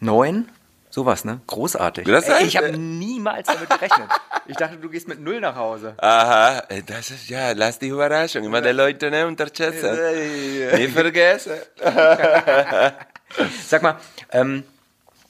[0.00, 0.50] Neun?
[0.94, 1.40] Sowas, ne?
[1.46, 2.04] Großartig.
[2.04, 2.42] Großartig.
[2.42, 4.08] Ey, ich habe niemals damit gerechnet.
[4.48, 5.94] Ich dachte, du gehst mit Null nach Hause.
[5.98, 9.96] Aha, das ist, ja, lass die Überraschung, immer die Leute ne, unterschätzen.
[10.74, 11.52] Nicht vergessen.
[13.68, 13.98] Sag mal,
[14.32, 14.64] ähm,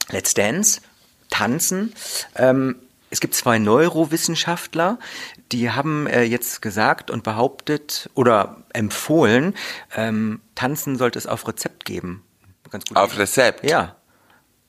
[0.09, 0.81] Let's Dance,
[1.29, 1.95] Tanzen.
[2.37, 2.77] Ähm,
[3.11, 4.99] es gibt zwei Neurowissenschaftler,
[5.53, 9.55] die haben äh, jetzt gesagt und behauptet oder empfohlen,
[9.95, 12.25] ähm, Tanzen sollte es auf Rezept geben.
[12.71, 12.97] Ganz gut.
[12.97, 13.69] Auf Rezept.
[13.69, 13.97] Ja.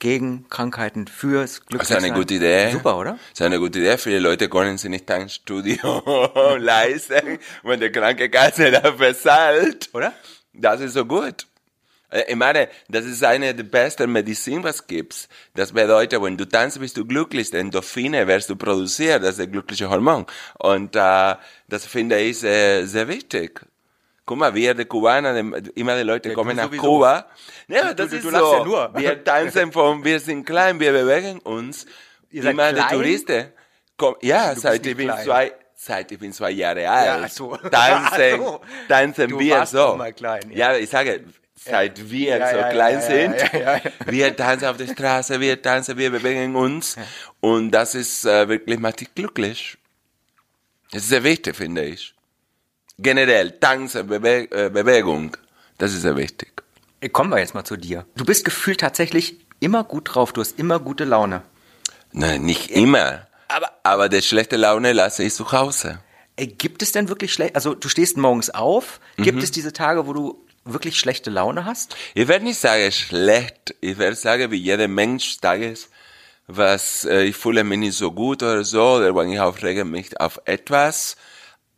[0.04, 1.80] Gegen Krankheiten, fürs Glück.
[1.80, 2.72] Das ist eine gute Idee.
[2.74, 3.12] Super, oder?
[3.12, 3.98] Das ist eine gute Idee.
[3.98, 6.04] Viele Leute können sich nicht ein Studio
[6.60, 9.90] leisten, wenn die Krankenkasse da bezahlt.
[9.94, 10.12] Oder?
[10.52, 11.48] Das ist so gut.
[12.10, 15.30] Äh, Ich meine, das ist eine der besten Medizin, was gibt's.
[15.56, 17.54] Das bedeutet, wenn du tanzt, bist du glücklich.
[17.54, 19.22] Endorphine wirst du produzieren.
[19.22, 20.26] Das ist der glückliche Hormon.
[20.60, 21.36] Und äh,
[21.70, 23.66] das finde ich sehr, sehr wichtig.
[24.26, 25.36] Guck mal, wir, die Kubaner,
[25.76, 26.82] immer die Leute Ja, kommen nach sowieso.
[26.84, 27.26] Kuba.
[27.68, 28.54] Ja, Du- das du- ist du so.
[28.54, 28.94] ja nur.
[28.96, 31.86] Wir tanzen vom, wir sind klein, wir bewegen uns.
[32.32, 32.82] Ihr seid immer die?
[32.82, 33.52] Touristen.
[33.98, 35.26] Komm, ja, seit ich bin klein.
[35.26, 37.24] zwei, seit ich bin zwei Jahre alt.
[37.26, 37.56] ach so.
[37.58, 38.62] Tanzen, so.
[38.88, 40.00] tanzen Du wir so.
[40.16, 40.72] klein, ja.
[40.74, 43.82] Ja, ich sage, seit wir Ja, so ja, klein ja, ja, sind, ja, ja, ja.
[44.06, 46.96] wir tanzen auf der Straße, wir tanzen, wir bewegen uns.
[47.42, 49.78] Und das ist äh, wirklich macht dich glücklich.
[50.92, 52.14] Das ist sehr wichtig, finde ich.
[53.00, 55.36] Generell, Tanzen, Bewe äh, Bewegung,
[55.78, 56.52] das ist sehr wichtig.
[57.12, 58.06] Kommen wir jetzt mal zu dir.
[58.16, 61.42] Du bist gefühlt tatsächlich immer gut drauf, du hast immer gute Laune.
[62.12, 63.28] Nein, nicht immer.
[63.48, 66.00] Aber- aber die schlechte Laune lasse ich zu Hause.
[66.36, 70.08] Ey, gibt es denn wirklich schlecht, also du stehst morgens auf, gibt es diese Tage,
[70.08, 71.96] wo du wirklich schlechte Laune hast?
[72.14, 75.90] Ich werde nicht sagen schlecht, ich werde sagen, wie jeder Mensch Tages,
[76.48, 80.20] was äh, ich fühle mich nicht so gut oder so, oder wenn ich aufrege mich
[80.20, 81.18] auf etwas,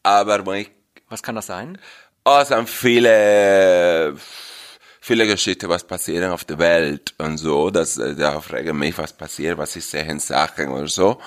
[0.04, 0.72] aber wenn ich,
[1.10, 1.78] Was kann das sein?
[2.26, 4.16] oh, es sind viele,
[5.00, 9.14] viele Geschichten, was passieren auf der Welt und so, dass äh, da aufrege mich, was
[9.14, 11.20] passiert, was ich sehe in Sachen oder so.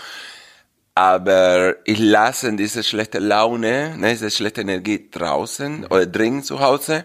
[0.94, 7.04] Aber ich lasse diese schlechte Laune, ne, diese schlechte Energie draußen oder drin zu Hause.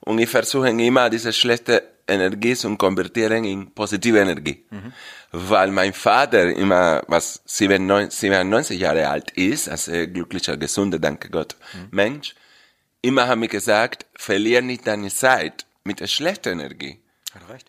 [0.00, 4.64] Und ich versuche immer, diese schlechte Energie zu konvertieren in positive Energie.
[5.32, 11.56] Weil mein Vater immer, was 97, 97 Jahre alt ist, ein glücklicher, gesunder, danke Gott,
[11.90, 12.34] Mensch,
[13.02, 16.98] immer hat mir gesagt, verlier nicht deine Zeit mit der schlechten Energie.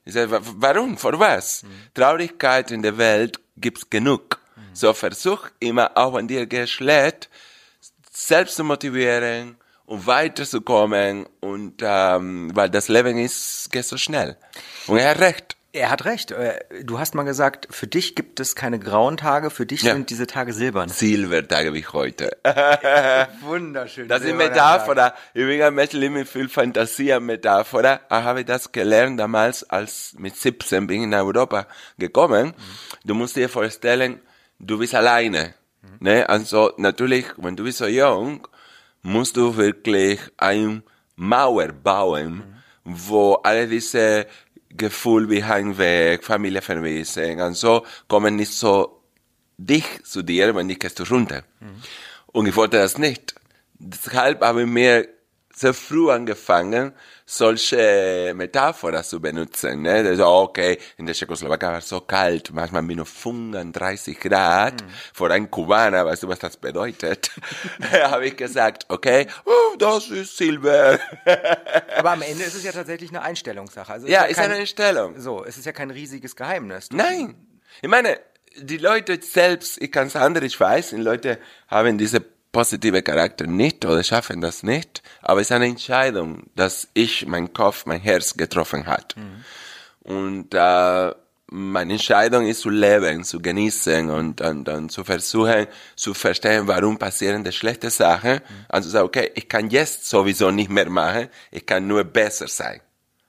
[0.06, 0.98] Ich sage, wa- warum?
[0.98, 1.64] Vor was?
[1.94, 4.40] Traurigkeit in der Welt gibt's genug.
[4.74, 7.30] So versuch immer, auch wenn dir geht schlecht,
[8.12, 9.58] selbst zu motivieren
[9.90, 14.38] und weiterzukommen und ähm, weil das Leben ist geht so schnell.
[14.88, 15.56] Und er hat recht.
[15.72, 16.32] Er hat recht.
[16.32, 19.94] Äh, Du hast mal gesagt, für dich gibt es keine grauen Tage, für dich Ja.
[19.94, 20.90] sind diese Tage silbern.
[20.90, 22.38] Silbertage wie heute.
[23.42, 24.08] Wunderschön.
[24.08, 25.14] Das ist Metapher.
[25.34, 28.00] Ich bin ein Mensch mit viel Fantasie an Metapher.
[28.10, 32.54] Ich habe das gelernt damals, als mit 17 bin ich in Europa gekommen.
[33.06, 34.20] Du musst dir vorstellen,
[34.60, 35.54] du bist alleine.
[36.00, 36.28] Ne?
[36.30, 38.48] Also natürlich, wenn du bist so jung,
[39.02, 40.84] musst du wirklich eine
[41.16, 42.44] Mauer bauen,
[42.84, 44.28] wo alle diese
[44.70, 49.04] Gefühle wie Heimweg, Familie vermissen und so kommen nicht so
[49.58, 51.44] dicht zu dir, wenn nicht gehst du runter.
[52.28, 53.36] Und ich wollte das nicht.
[53.74, 55.08] Deshalb habe ich mir
[55.60, 56.94] sehr früh angefangen,
[57.26, 59.82] solche Metaphoren zu benutzen.
[59.82, 59.96] Ne?
[60.08, 64.82] Also, okay, in der Tschechoslowakei war es so kalt, manchmal minus 35 Grad.
[65.14, 67.32] Für einen Kubaner, weißt du, was das bedeutet?
[68.04, 70.98] habe ich gesagt, okay, oh, das ist Silber.
[71.98, 73.92] Aber am Ende ist es ja tatsächlich eine Einstellungssache.
[73.92, 75.20] Also ja, ja ist kein- eine Einstellung.
[75.20, 76.88] So, es ist ja kein riesiges Geheimnis.
[76.94, 77.36] Nein.
[77.82, 78.18] Ich meine,
[78.56, 83.48] die Leute selbst, ich kann es andere, ich weiß, die Leute haben diese positive Charakter
[83.48, 88.02] nicht oder schaffen das nicht, aber es ist eine Entscheidung, dass ich, mein Kopf, mein
[88.02, 89.16] Herz getroffen hat.
[90.04, 91.14] Und äh,
[91.52, 96.98] meine Entscheidung ist zu leben, zu genießen und dann, dann zu versuchen zu verstehen, warum
[96.98, 98.42] passieren die schlechte Sachen.
[98.72, 102.48] Und zu sagen, okay, ich kann jetzt sowieso nicht mehr machen, ich kann nur besser
[102.48, 102.82] sein.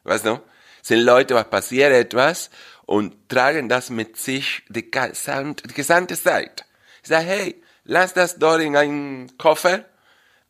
[0.04, 0.40] Weißt du?
[0.82, 2.50] Sind Leute, was passiert etwas
[2.86, 6.64] und tragen das mit sich die gesamte, die gesamte Zeit.
[7.02, 9.84] Ich sage, hey, lass das dort in einen Koffer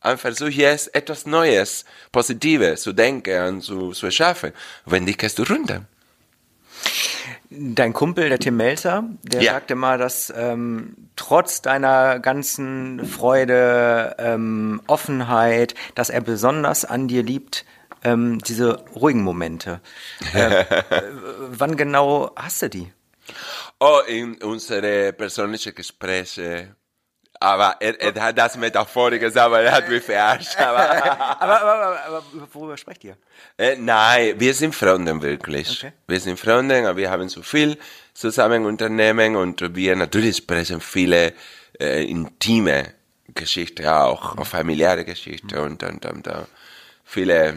[0.03, 4.53] und versuch jetzt etwas Neues, Positives zu denken und zu, zu erschaffen.
[4.85, 5.85] Wenn nicht, gehst du runter.
[7.49, 9.53] Dein Kumpel, der Tim Melzer, der Ja.
[9.53, 17.23] sagte mal, dass ähm, trotz deiner ganzen Freude, ähm, Offenheit, dass er besonders an dir
[17.23, 17.65] liebt,
[18.03, 19.81] ähm, diese ruhigen Momente.
[20.33, 20.65] Äh,
[21.49, 22.91] wann genau hast du die?
[23.79, 26.75] Oh, in unsere persönlichen Gespräche.
[27.41, 30.55] Aber er, er hat das metaphorisch gesagt, aber er hat mich verarscht.
[30.59, 30.89] Aber,
[31.39, 32.23] Aber, aber, aber,
[32.53, 33.17] worüber sprecht ihr?
[33.57, 35.79] Äh, nein, wir sind Freunde wirklich.
[35.83, 35.93] Okay.
[36.07, 37.79] Wir sind Freunde, aber wir haben so viel
[38.13, 41.33] zusammen unternehmen und wir natürlich sprechen viele
[41.79, 42.93] äh, intime
[43.33, 46.47] Geschichten auch, auch familiäre Geschichten und, und, und, und
[47.03, 47.55] viele.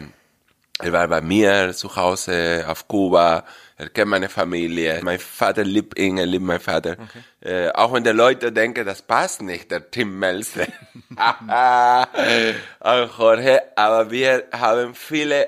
[0.79, 3.45] Er war bei mir zu Hause auf Kuba.
[3.77, 4.99] Er kennt meine Familie.
[5.03, 6.97] Mein Vater liebt ihn, er liebt meinen Vater.
[7.39, 10.67] Äh, auch wenn die Leute denken, das passt nicht, der Tim Melzer.
[12.79, 13.61] Auch Jorge.
[13.75, 15.47] Aber wir haben viele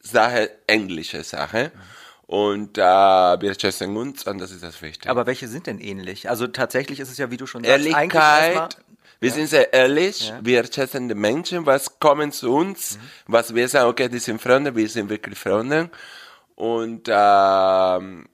[0.00, 1.70] Sachen, englische Sachen.
[2.26, 5.08] Und äh, wir schätzen uns und das ist das Wichtige.
[5.08, 6.28] Aber welche sind denn ähnlich?
[6.28, 8.76] Also tatsächlich ist es ja, wie du schon sagst, Ehrlichkeit.
[9.18, 13.88] Wir sind sehr ehrlich, wir schätzen die Menschen, was kommen zu uns, was wir sagen,
[13.88, 15.90] okay, die sind Freunde, wir sind wirklich Freunde.
[16.54, 18.28] Und ähm,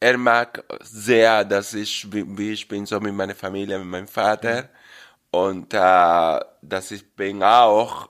[0.00, 4.68] er mag sehr, dass ich, wie, ich bin, so mit meiner Familie, mit meinem Vater.
[5.30, 8.08] Und äh, dass ich bin auch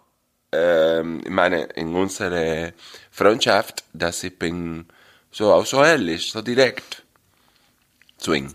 [0.52, 2.74] ähm, in meine, in unsere
[3.10, 4.86] Freundschaft, dass ich bin
[5.30, 7.04] so auch so ehrlich, so direkt
[8.16, 8.54] zu ihm.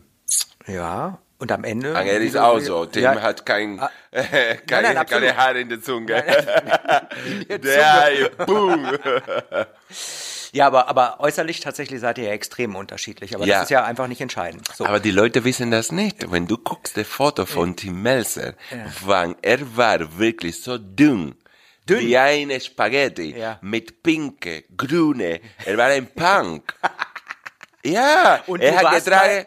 [0.67, 1.19] Ja.
[1.43, 1.89] Und am Ende.
[1.93, 2.85] Er wie ist auch so.
[2.85, 3.21] Tim Ja.
[3.21, 3.91] hat kein, Ah.
[4.65, 5.23] keine, nein, absolut.
[5.25, 6.07] keine Haare in der Zunge.
[7.49, 8.87] der Der, boom.
[10.53, 13.35] Ja, aber, aber äußerlich tatsächlich seid ihr ja extrem unterschiedlich.
[13.35, 13.55] Aber Ja.
[13.55, 14.65] das ist ja einfach nicht entscheidend.
[14.73, 14.85] So.
[14.85, 16.31] Aber die Leute wissen das nicht.
[16.31, 18.53] Wenn du guckst das Foto von Tim Melzer,
[19.01, 21.35] wann er war wirklich so dünn,
[21.89, 21.99] Dünn?
[21.99, 23.57] wie eine Spaghetti, Ja.
[23.61, 26.73] mit pinke, grüne, er war ein Punk.
[27.83, 29.45] ja, Und er hat getragen,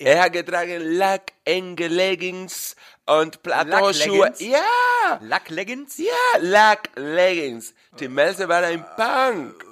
[0.00, 2.74] er hat getragen Lack, enge Leggings
[3.06, 4.30] und Plateauschuhe.
[4.30, 4.40] Lack-Leggings?
[4.40, 5.98] Ja, Lack-Leggings?
[5.98, 7.74] ja, Lack, Leggings.
[7.96, 9.64] Tim Melzer war ein Punk.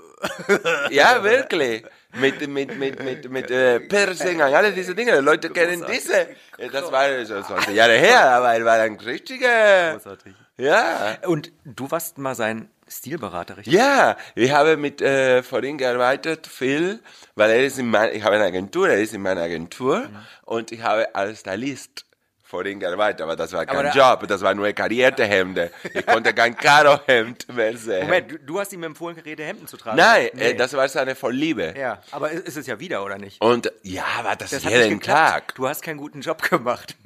[0.90, 1.84] Ja, wirklich.
[2.14, 5.20] Mit, mit, mit, mit, mit äh, Piercing alle diese Dinge.
[5.20, 6.28] Leute kennen diese.
[6.56, 9.92] Äh, Das war schon 20 Jahre her, aber er war ein richtiger.
[9.92, 10.34] Großartig.
[10.56, 11.18] Ja.
[11.26, 13.74] Und du warst mal sein Stilberater, richtig?
[13.74, 17.00] Ja, ich habe mit äh, vorhin gearbeitet, viel,
[17.34, 20.16] weil er ist in mein, ich habe eine Agentur, er ist in meiner Agentur Mhm.
[20.44, 22.04] und ich habe als Stylist
[22.42, 25.70] vorhin gearbeitet, aber das war kein da- Job, das war nur karierte Hemde.
[25.92, 28.04] Ich konnte kein Karo-Hemd mehr sehen.
[28.06, 29.98] Moment, du, du hast ihm empfohlen, karierte Hemden zu tragen.
[29.98, 30.42] Nein, Nee.
[30.52, 31.74] äh, das war seine Vorliebe.
[31.78, 33.38] Ja, aber ist ist es ja wieder, oder nicht?
[33.42, 34.98] Und ja, aber das, Das jeden.
[35.02, 35.54] Tag.
[35.56, 36.96] Du hast keinen guten Job gemacht.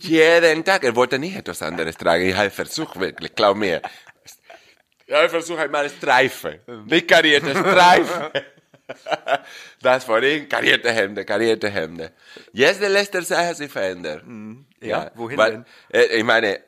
[0.00, 0.82] Jeden Tag.
[0.82, 2.24] Er wollte nicht etwas anderes tragen.
[2.28, 3.80] Ich habe versucht, wirklich, glaub mir.
[5.08, 6.60] Ich habe versucht, einmal Streifen.
[6.86, 8.30] Nicht karierte Streifen.
[9.82, 12.10] Das vorhin, karierte Hemde, karierte Hemde.
[12.54, 14.24] Jetzt die letzte Zeit hat sich verändert.
[14.80, 15.64] Ja, wohin weil, denn?
[15.92, 16.60] Äh, ich meine,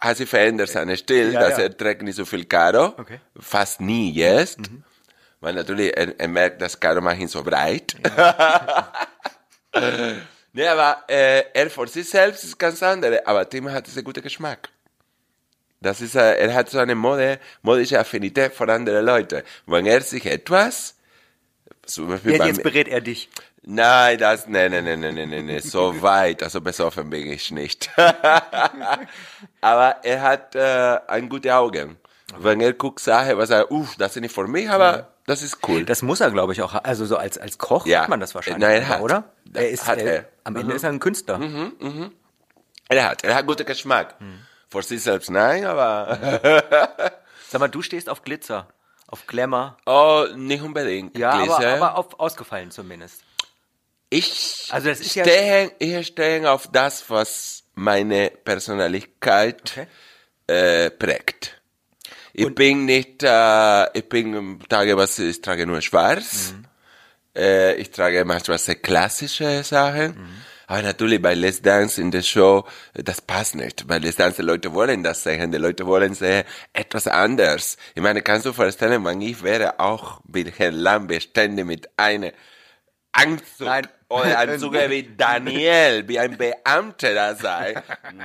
[0.00, 1.64] hat sich verändert seinen Stil, Ja, dass ja.
[1.64, 2.94] er trägt nicht so viel Karo.
[2.98, 3.20] Okay.
[3.38, 4.58] Fast nie jetzt.
[5.38, 7.94] Weil natürlich, er, er merkt, dass Karo macht ihn so breit.
[10.52, 14.22] Nee, aber äh, er für sich selbst ist ganz andere, aber Tim hat einen guten
[14.22, 14.68] Geschmack.
[15.80, 19.44] Das ist, er hat so eine Mode, modische Affinität für andere Leute.
[19.66, 20.96] Wenn er sich etwas,
[21.86, 23.28] zum Beispiel Jetzt, bei jetzt berät er dich.
[23.62, 27.90] Nein, das, nein, nein, nein, nein, nein, nein, so weit, also besoffen bin ich nicht.
[29.60, 31.96] aber er hat äh, ein gute Augen.
[32.38, 35.58] Wenn er guckt, Sache, was er, uff, das ist nicht für mich, aber das ist
[35.68, 35.84] cool.
[35.84, 36.74] Das muss er, glaube ich, auch.
[36.84, 38.02] Also so als, als Koch Ja.
[38.02, 39.00] hat man das wahrscheinlich, Nein, er hat.
[39.00, 39.24] oder?
[39.54, 40.20] Er ist, hat er.
[40.22, 40.26] Mhm.
[40.44, 41.40] Am Ende ist er ein Künstler.
[42.88, 44.14] er hat, er hat guten Geschmack.
[44.70, 46.18] Für sich selbst nein, aber,
[47.48, 48.68] Sag mal, du stehst auf Glitzer,
[49.06, 49.76] auf Glamour.
[49.86, 51.16] oh, nicht unbedingt.
[51.16, 51.74] Ja, aber, Gläser.
[51.76, 53.22] aber auf, ausgefallen zumindest.
[54.10, 59.86] Ich Also das ist ja- stehe, ich stehe auf das, was meine Personalität Okay.
[60.46, 61.60] äh, prägt.
[62.32, 66.52] Ich bin nicht, äh, ich bin Tage, was ich trage nur schwarz.
[66.52, 66.64] Mhm.
[67.36, 70.16] Äh, ich trage manchmal sehr klassische Sachen.
[70.18, 70.42] Mhm.
[70.70, 73.86] Aber natürlich bei Let's Dance in der Show, äh, das passt nicht.
[73.86, 75.50] Bei Let's Dance, die Leute wollen das sehen.
[75.50, 77.78] Die Leute wollen sehen etwas anders.
[77.94, 82.32] Ich meine, kannst du vorstellen, wenn ich wäre auch wie Herr Lambert ständig mit einer
[83.18, 83.86] Anzug Nein.
[84.08, 87.74] oder Anzug wie Daniel, wie ein Beamter da sei.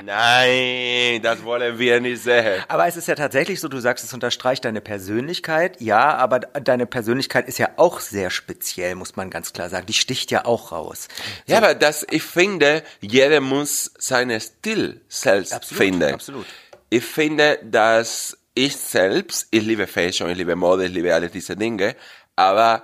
[0.03, 2.63] Nein, das wollen wir nicht sehen.
[2.67, 5.81] Aber es ist ja tatsächlich so, du sagst, es unterstreicht deine Persönlichkeit.
[5.81, 9.85] Ja, aber deine Persönlichkeit ist ja auch sehr speziell, muss man ganz klar sagen.
[9.85, 11.07] Die sticht ja auch raus.
[11.47, 16.13] Ja, aber das, ich finde, jeder muss seinen Stil selbst Absolut, finden.
[16.13, 16.45] absolut.
[16.89, 21.55] Ich finde, dass ich selbst, ich liebe Fashion, ich liebe Mode, ich liebe alle diese
[21.55, 21.95] Dinge,
[22.35, 22.83] aber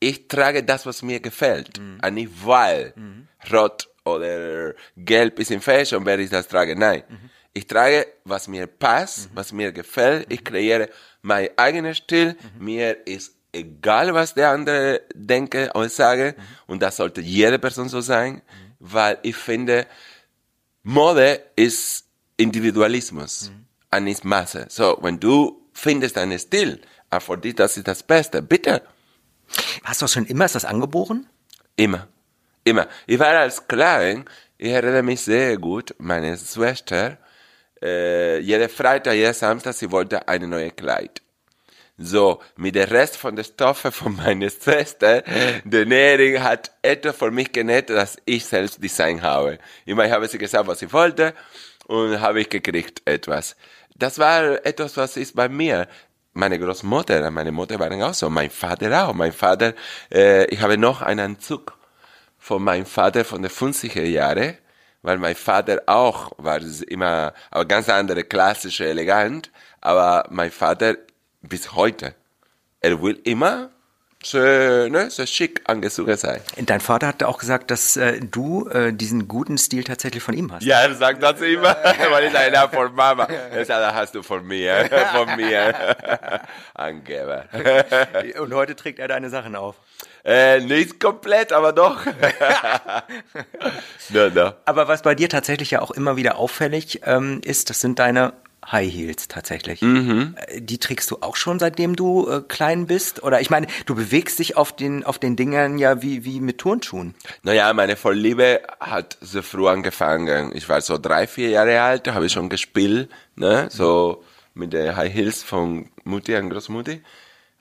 [0.00, 1.78] ich trage das, was mir gefällt.
[1.78, 2.94] Und nicht weil
[3.52, 6.78] Rot oder Gelb ist in Fashion, werde ich das tragen.
[6.78, 7.04] Nein.
[7.52, 10.32] Ich trage, was mir passt, was mir gefällt.
[10.32, 10.88] Ich kreiere
[11.20, 12.36] meinen eigenen Stil.
[12.58, 16.34] Mir ist egal, was der andere denke oder sage.
[16.66, 18.42] Und das sollte jede Person so sein,
[18.78, 19.86] weil ich finde,
[20.82, 23.50] Mode ist Individualismus
[23.90, 24.66] und ist Masse.
[24.68, 28.82] So, wenn du findest einen Stil, und für dich das ist das Beste, bitte.
[29.84, 31.26] Hast du schon immer, ist das angeboren?
[31.76, 32.08] Immer.
[32.64, 32.86] Immer.
[33.06, 34.24] Ich war als Klein,
[34.58, 37.18] ich erinnere mich sehr gut, meine Schwester,
[37.82, 41.22] äh, jede Freitag, jeden Samstag, sie wollte eine neue Kleid.
[42.02, 45.22] So, mit dem Rest von der Stoffe von meiner Schwester,
[45.64, 49.58] der Näherin hat etwas für mich genäht, das ich selbst design habe.
[49.84, 51.34] Immer habe sie gesagt, was ich wollte,
[51.86, 53.56] und habe ich gekriegt etwas.
[53.96, 55.88] Das war etwas, was ist bei mir.
[56.32, 59.14] Meine Großmutter meine Mutter waren auch so, mein Vater auch.
[59.14, 59.74] Mein Vater,
[60.12, 61.76] äh, ich habe noch einen Anzug
[62.38, 64.56] von meinem Vater von den 50er Jahren,
[65.02, 69.50] weil mein Vater auch war immer, aber ganz andere, klassische, elegant,
[69.80, 70.96] aber mein Vater
[71.42, 72.14] bis heute,
[72.80, 73.70] er will immer
[74.22, 76.40] so, ne, so schick angezogen sein.
[76.58, 80.52] Dein Vater hatte auch gesagt, dass äh, du äh, diesen guten Stil tatsächlich von ihm
[80.52, 80.62] hast.
[80.62, 81.74] Ja, er sagt das immer,
[82.10, 83.24] weil ich na, von Mama.
[83.24, 85.74] Er sagt, das hast du von mir, von mir.
[86.74, 87.46] Angeber.
[88.40, 89.76] Und heute trägt er deine Sachen auf.
[90.22, 92.04] Äh, nicht komplett, aber doch.
[94.10, 94.52] no, no.
[94.66, 98.34] Aber was bei dir tatsächlich ja auch immer wieder auffällig ähm, ist, das sind deine
[98.66, 99.82] High Heels tatsächlich.
[99.82, 103.22] Äh, Die trägst du auch schon seitdem du äh, klein bist?
[103.22, 106.58] Oder ich meine, du bewegst dich auf den, auf den Dingern ja wie, wie mit
[106.58, 107.14] Turnschuhen.
[107.42, 110.50] Naja, meine Vorliebe hat so früh angefangen.
[110.54, 114.22] Ich war so drei, vier Jahre alt, da habe ich schon gespielt, ne, so
[114.54, 117.02] mit den High Heels von Mutti und Großmutti.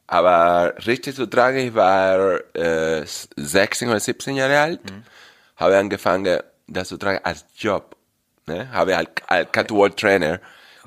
[0.08, 4.80] Aber richtig zu tragen, ich war äh, 16 oder 17 Jahre alt,
[5.56, 7.96] habe angefangen, das zu tragen als Job.
[8.48, 8.72] Ne?
[8.72, 9.96] Habe halt als Catwalk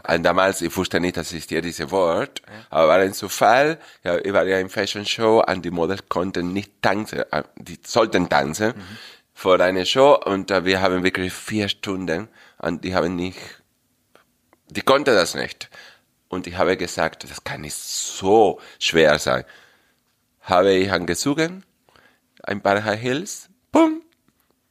[0.03, 0.17] Trainer.
[0.17, 3.79] Und damals, ich wusste nicht, dass es dir dieses Wort, aber war ein Zufall.
[4.05, 7.79] Ja, ich war ja im Fashion Show und die Models konnten nicht tanzen, äh, die
[7.85, 8.75] sollten tanzen
[9.35, 12.29] vor einer Show und äh, wir haben wirklich vier Stunden
[12.59, 13.39] und die haben nicht,
[14.69, 15.71] die konnte das nicht.
[16.29, 19.45] Und ich habe gesagt, das kann nicht so schwer sein.
[20.41, 21.65] Habe ich angezogen,
[22.43, 24.03] ein paar High Heels, bumm,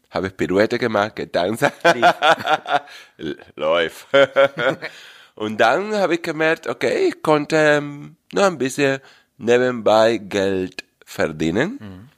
[0.10, 1.66] habe ich Pirouette gemacht, getanzt.
[3.56, 4.08] Läuft.
[5.42, 9.00] Und dann habe ich gemerkt, okay, ich konnte ähm, noch ein bisschen
[9.40, 12.12] nebenbei Geld verdienen.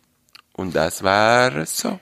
[0.51, 2.01] Und das war so.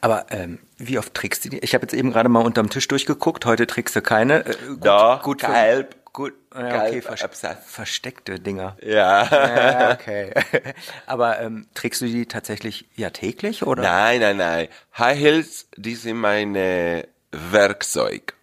[0.00, 1.58] Aber ähm, wie oft trägst du die?
[1.58, 3.44] Ich habe jetzt eben gerade mal unterm Tisch durchgeguckt.
[3.44, 4.46] Heute trägst du keine.
[4.46, 5.96] Äh, gut, Doch, gut gelb.
[6.14, 7.58] Gut, ja, okay, vers Absatz.
[7.66, 8.78] versteckte Dinger.
[8.80, 9.24] Ja.
[9.24, 10.32] Ja, okay.
[11.06, 13.82] Aber ähm, trägst du die tatsächlich ja täglich oder?
[13.82, 14.68] Nein, nein, nein.
[14.96, 18.33] High Heels, die sind meine Werkzeug.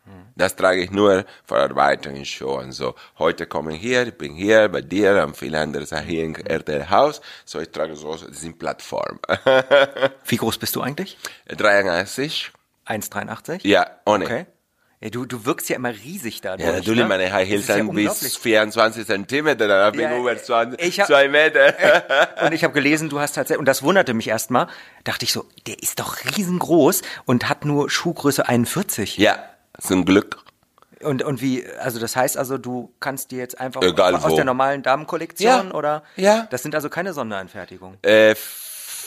[0.41, 2.95] Das trage ich nur vor Arbeitung in Show und so.
[3.19, 6.33] Heute komme ich hier, ich bin hier bei dir und viele andere Sachen hier im
[6.35, 7.21] RTL Haus.
[7.45, 9.19] So, ich trage so, das sind Plattform.
[10.25, 11.19] Wie groß bist du eigentlich?
[11.47, 12.51] 83.
[12.87, 13.59] 1,83?
[13.67, 14.25] Ja, ohne.
[14.25, 14.45] Okay.
[14.99, 16.67] Ja, du, du wirkst ja immer riesig dadurch.
[16.67, 17.07] Ja, natürlich, ne?
[17.07, 18.33] meine High Heels ist ja sind bis unglaublich.
[18.39, 21.73] 24 Zentimeter, dann bin Ja, ich über 20, ich hab- zwei Meter.
[22.45, 24.67] Und ich habe gelesen, du hast tatsächlich, und das wunderte mich erstmal,
[25.03, 29.17] dachte ich so, der ist doch riesengroß und hat nur Schuhgröße 41.
[29.17, 29.37] ja,
[29.79, 30.37] zum Glück.
[31.01, 34.35] Und, und wie, also das heißt also, du kannst dir jetzt einfach Egal aus wo.
[34.35, 35.73] der normalen Damenkollektion Ja.
[35.73, 36.03] oder?
[36.15, 36.47] Ja.
[36.51, 37.97] Das sind also keine Sonderanfertigungen.
[38.03, 38.35] Äh,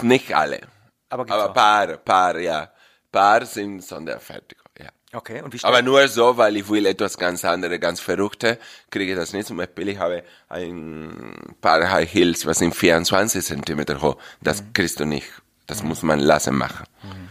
[0.02, 0.60] nicht alle.
[1.08, 1.54] Aber gibt's Aber auch.
[1.54, 2.70] paar, paar, ja.
[3.12, 4.88] Paar sind Sonderfertigung, ja.
[5.12, 8.58] Okay, und wie Aber schnell- nur so, weil ich will etwas ganz anderes, ganz Verrückte,
[8.90, 9.46] kriege ich das nicht.
[9.46, 14.16] Zum Beispiel, ich habe ein paar High Heels, was sind 24 Zentimeter hoch.
[14.40, 14.72] Das Mhm.
[14.72, 15.28] kriegst du nicht.
[15.68, 16.84] Das muss man lassen machen.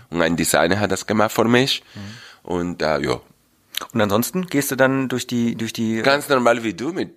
[0.09, 1.83] Und ein Designer hat das gemacht für mich.
[1.95, 1.99] Mhm.
[2.43, 3.21] Und äh, ja,
[3.93, 7.11] Und ansonsten gehst du dann durch die, durch die, ganz normal wie du mit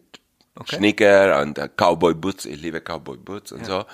[0.58, 0.76] Okay.
[0.76, 2.46] Sneaker und äh, Cowboy Boots.
[2.46, 3.84] Ich liebe Cowboy Boots und so.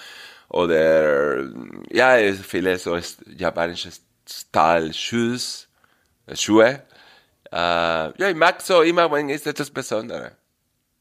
[0.49, 1.43] Oder
[1.91, 2.99] ja, viele so
[3.37, 3.91] japanische
[4.29, 5.69] Style Shoes,
[6.27, 6.83] äh, Schuhe.
[7.51, 10.33] Äh, ja, ich mag so immer, wenn ist etwas Besonderes.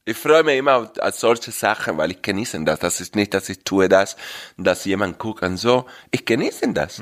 [0.04, 2.80] Ich freue mich immer auf, solche Sachen, weil ich genieße das.
[2.80, 4.16] Das ist nicht, dass ich tue das,
[4.56, 5.86] dass jemand guckt und so.
[6.10, 7.00] Ich genieße das.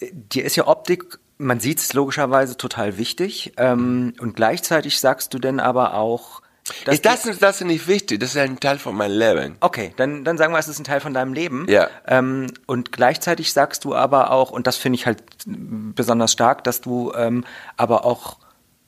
[0.00, 3.52] dir ist ja Optik, man sieht es logischerweise total wichtig.
[3.56, 6.42] Ähm, und gleichzeitig sagst du denn aber auch,
[6.84, 9.56] dass Ist das, das ist nicht wichtig, das ist ein Teil von meinem Leben.
[9.60, 11.66] Okay, dann, dann sagen wir, es ist ein Teil von deinem Leben.
[11.68, 11.88] Ja.
[12.06, 16.80] Ähm, und gleichzeitig sagst du aber auch, und das finde ich halt besonders stark, dass
[16.80, 17.44] du ähm,
[17.76, 18.38] aber auch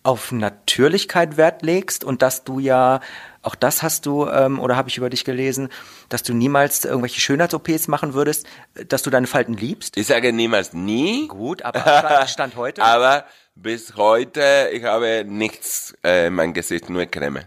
[0.05, 3.01] auf Natürlichkeit Wert legst und dass du ja,
[3.45, 5.69] auch das hast du, ähm, oder habe ich über dich gelesen,
[6.09, 8.47] dass du niemals irgendwelche Schönheits-OPs machen würdest,
[8.89, 9.97] dass du deine Falten liebst.
[9.97, 11.29] Ich sage niemals nie.
[11.29, 12.83] Gut, aber Stand, Stand heute.
[12.83, 13.25] Aber
[13.55, 17.45] bis heute, ich habe nichts äh, in meinem Gesicht, nur Creme.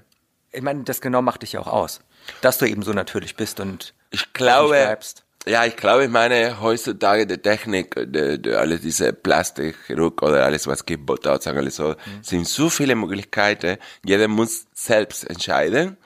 [0.51, 1.99] ich meine, das genau macht dich ja auch aus,
[2.41, 5.23] dass du eben so natürlich bist und Ich glaube, bleibst.
[5.47, 10.67] Ja, ich glaube, ich meine, heutzutage die Technik, die, die, alles diese Plastikchirurg oder alles,
[10.67, 13.77] was gibt, Botox alles so, sind so viele Möglichkeiten.
[14.05, 15.97] Jeder muss selbst entscheiden.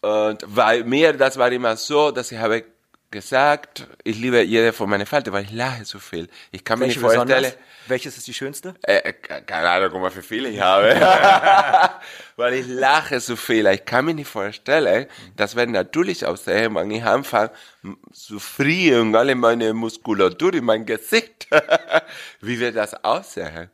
[0.00, 2.64] Und bei mir, das war immer so, dass ich habe
[3.10, 6.28] gesagt, ich liebe jede von meinen Falten, weil ich lache so viel.
[6.50, 7.56] Ich kann mir Welche nicht vorstellen, besonders?
[7.88, 8.74] Welches ist die schönste?
[8.82, 10.94] äh, ke- keine Ahnung, mal, wie viele ich habe.
[12.36, 13.66] Weil ich lache so viel.
[13.66, 15.06] Ich kann mir nicht vorstellen,
[15.36, 17.50] das wird natürlich aussehen, wenn ich anfange
[18.12, 21.48] zu frieren, alle meine Muskulatur in mein Gesicht.
[22.40, 23.70] wie wird das aussehen?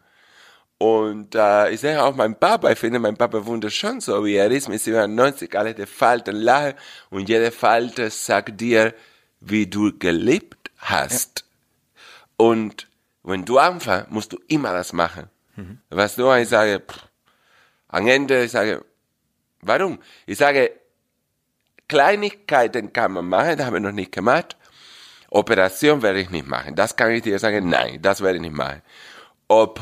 [0.78, 4.50] Und äh, ich sehe auch meinen Papa, ich finde meinen Papa wunderschön, so wie er
[4.50, 6.74] ist, mit 97, alle die Falten lachen
[7.10, 8.94] und jede Falte sagt dir,
[9.40, 11.44] wie du gelebt hast.
[12.36, 12.87] Und
[13.28, 15.28] wenn du anfängst, musst du immer das machen.
[15.90, 16.98] Weißt du, ich sage, pff,
[17.88, 18.84] am Ende, ich sage,
[19.60, 19.98] warum?
[20.26, 20.70] Ich sage,
[21.88, 24.56] Kleinigkeiten kann man machen, das habe ich noch nicht gemacht.
[25.30, 26.74] Operation werde ich nicht machen.
[26.74, 28.82] Das kann ich dir sagen, nein, das werde ich nicht machen.
[29.48, 29.80] Ob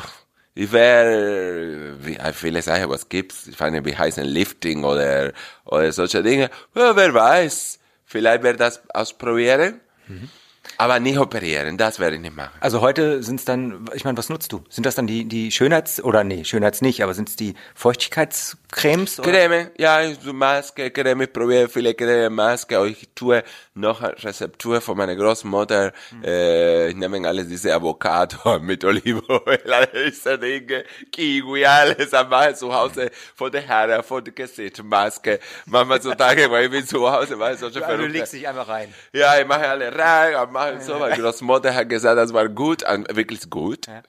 [0.55, 3.47] ich werde, wie viele Sachen, was gibt's?
[3.47, 5.32] Ich meine, wie heißen Lifting oder,
[5.64, 6.51] oder solche Dinge.
[6.74, 7.78] Ja, wer weiß.
[8.07, 9.80] Vielleicht werde ich das ausprobieren.
[10.09, 10.30] Mhm.
[10.79, 12.53] Aber nicht operieren, das werde ich nicht machen.
[12.61, 14.62] Also heute sind es dann, ich meine, was nutzt du?
[14.68, 19.20] Sind das dann die, die Schönheits- oder nee, Schönheits nicht, aber sind es die Feuchtigkeitscremes?
[19.20, 19.31] Oder?
[19.31, 20.01] Creme, ja,
[20.33, 23.43] Maske, Creme, ich probiere viele Creme, Maske, ich tue
[23.74, 26.24] noch eine Rezeptur von meiner Großmutter, hm.
[26.24, 33.11] äh, ich nehme alles diese Avocado mit Olivenöl, diese Dinge, Kiwi, alles machen zu Hause,
[33.35, 37.57] von der Haare, von der Gesichtsmaske, manchmal so Tage, weil ich bin zu Hause, weil
[37.57, 38.93] solche ja, Du legst dich einfach rein.
[39.12, 43.48] Ja, ich mache alle rein, machen so, weil Großmutter hat gesagt, das war gut, wirklich
[43.50, 43.86] gut.
[43.86, 44.02] Ja.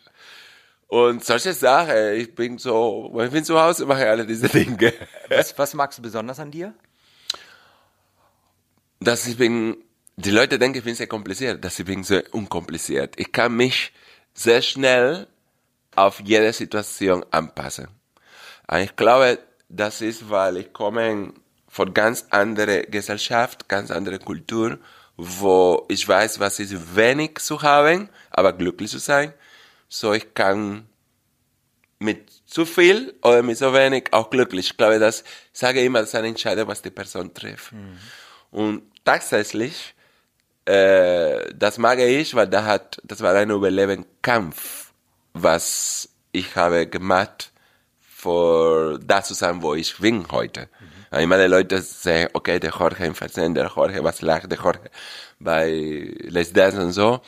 [0.87, 4.93] Und solche Sachen, ich bin so, ich bin zu Hause, mache alle diese Dinge.
[5.29, 6.73] Was, was magst du besonders an dir?
[8.99, 9.77] Dass ich bin,
[10.15, 13.15] die Leute denken, ich bin sehr kompliziert, dass ich bin sehr unkompliziert.
[13.19, 13.91] Ich kann mich
[14.33, 15.27] sehr schnell
[15.95, 17.89] auf jede Situation anpassen.
[18.67, 21.33] Und ich glaube, das ist, weil ich komme
[21.67, 24.79] von ganz anderer Gesellschaft, ganz anderer Kultur
[25.18, 29.34] wo ich weiß, was ist wenig zu haben, aber glücklich zu sein.
[29.89, 30.88] So ich kann
[31.99, 34.68] mit zu viel oder mit so wenig auch glücklich.
[34.68, 35.22] Ich glaube, das
[35.53, 37.72] ich sage immer, das ist eine Entscheidung, was die Person trifft.
[37.72, 37.97] Mhm.
[38.51, 39.95] Und tatsächlich,
[40.65, 44.91] äh, das mag ich, weil da hat, das war ein Überlebenskampf,
[45.34, 47.51] was ich habe gemacht,
[47.99, 50.70] für das zu sein, wo ich bin heute.
[50.80, 50.96] Mhm.
[51.11, 54.59] Hay más de Leute sagen, okay, der Jorge im Fernsehen, der Jorge, was lacht der
[54.59, 54.89] Jorge
[55.39, 55.69] bei
[56.19, 57.21] Les Dance und so.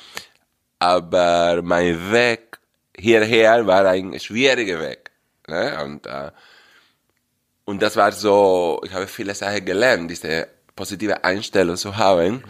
[0.80, 2.60] Aber mein Weg
[2.98, 5.12] hierher war ein schwieriger Weg.
[5.48, 5.82] Ne?
[5.84, 6.32] Und, äh,
[7.66, 12.44] und das war so, ich habe viele Sachen gelernt, diese positive Einstellung zu haben mhm.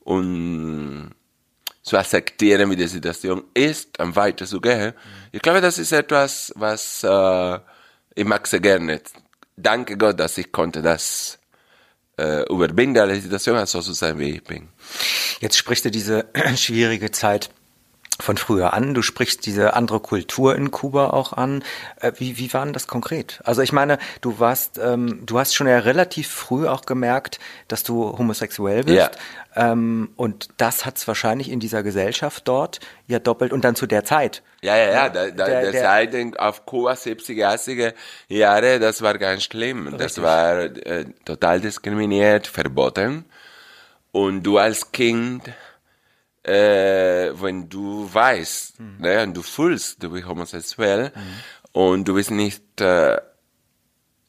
[0.00, 1.10] und
[1.82, 4.88] zu akzeptieren, wie die Situation ist, und weiter zu gehen.
[4.88, 4.92] Mhm.
[5.32, 7.58] Ich glaube, das ist etwas, was äh,
[8.14, 9.00] ich mag sehr gerne
[9.56, 11.38] danke Gott, dass ich konnte das
[12.18, 14.68] äh, überwinden, alle Situation so zu sein, wie ich bin.
[15.40, 16.26] Jetzt sprichst du diese
[16.56, 17.50] schwierige Zeit
[18.20, 18.94] von früher an.
[18.94, 21.62] Du sprichst diese andere Kultur in Kuba auch an.
[22.00, 23.40] Äh, wie, wie war denn das konkret?
[23.44, 27.38] Also ich meine, du warst, ähm, du hast schon ja relativ früh auch gemerkt,
[27.68, 28.96] dass du homosexuell bist.
[28.96, 29.10] Ja.
[29.54, 33.86] Ähm, und das hat es wahrscheinlich in dieser Gesellschaft dort ja doppelt und dann zu
[33.86, 34.42] der Zeit.
[34.62, 37.94] Ja, ja, ja, da, da, der, der Zeit auf Kuba 70er, 80er
[38.28, 39.88] Jahre, das war ganz schlimm.
[39.88, 40.00] Richtig.
[40.00, 43.24] Das war äh, total diskriminiert, verboten.
[44.12, 45.42] Und du als Kind
[46.46, 48.96] äh, wenn du weißt, mhm.
[48.98, 51.20] ne, und du fühlst, du bist homosexuell mhm.
[51.72, 53.20] und du bist nicht, äh,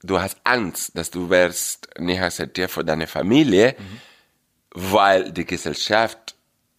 [0.01, 4.01] du hast Angst, dass du wirst nicht akzeptiert von deiner Familie, mhm.
[4.71, 6.35] weil die Gesellschaft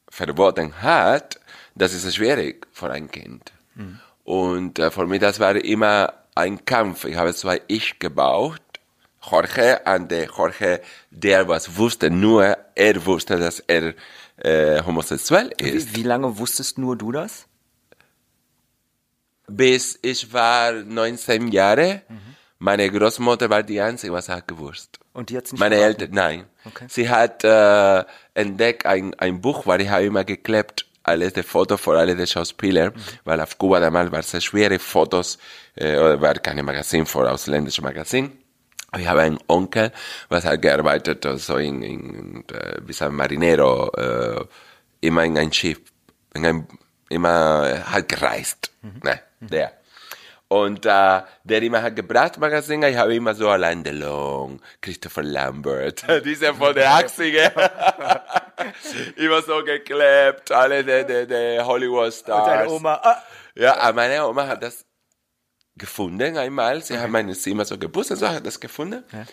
[0.08, 1.38] verboten hat,
[1.74, 3.52] das ist schwierig für ein Kind.
[3.76, 4.00] Mhm.
[4.24, 7.04] Und äh, für mich, das war immer ein Kampf.
[7.04, 8.60] Ich habe zwei Ich gebaut.
[9.30, 10.80] Jorge, an der Jorge,
[11.10, 13.94] der was wusste, nur er wusste, dass er
[14.38, 15.94] äh, homosexuell ist.
[15.94, 17.46] Wie, wie lange wusstest nur du das?
[19.46, 22.02] Bis ich war 19 Jahre.
[22.08, 22.18] Mhm.
[22.58, 24.98] Meine Großmutter war die einzige, was hat gewusst.
[25.12, 26.00] Und die hat nicht Meine verraten?
[26.00, 26.44] Eltern, nein.
[26.64, 26.86] Okay.
[26.88, 31.80] Sie hat äh, entdeckt ein, ein Buch, weil ich habe immer geklebt, alles die Fotos
[31.80, 33.00] von alle den Schauspielern, mhm.
[33.24, 35.38] weil auf Kuba damals war es sehr schwere Fotos,
[35.76, 38.32] äh, oder war keine Magazin vor ausländischen Magazin.
[38.96, 39.92] Ich habe einen Onkel,
[40.30, 44.44] was hat gearbeitet, so in, in äh, wie ein Marinero, äh,
[45.00, 45.80] immer in ein Schiff,
[46.34, 46.68] in ein,
[47.10, 49.00] immer hat gereist, mhm.
[49.02, 49.72] ne, der.
[50.48, 56.06] Und äh, der immer hat gebracht Magazin, ich habe immer so Alain Delon, Christopher Lambert,
[56.24, 57.52] diese von der 80er.
[59.16, 62.40] immer so geklebt, alle der, der, der Hollywood Stars.
[62.40, 62.94] Und deine Oma.
[63.02, 63.22] Ah.
[63.54, 64.86] Ja, meine Oma hat das
[65.78, 66.82] gefunden einmal.
[66.82, 67.02] Sie okay.
[67.02, 69.04] haben meine Zimmer so gepustet, so hat das gefunden.
[69.12, 69.24] Ja.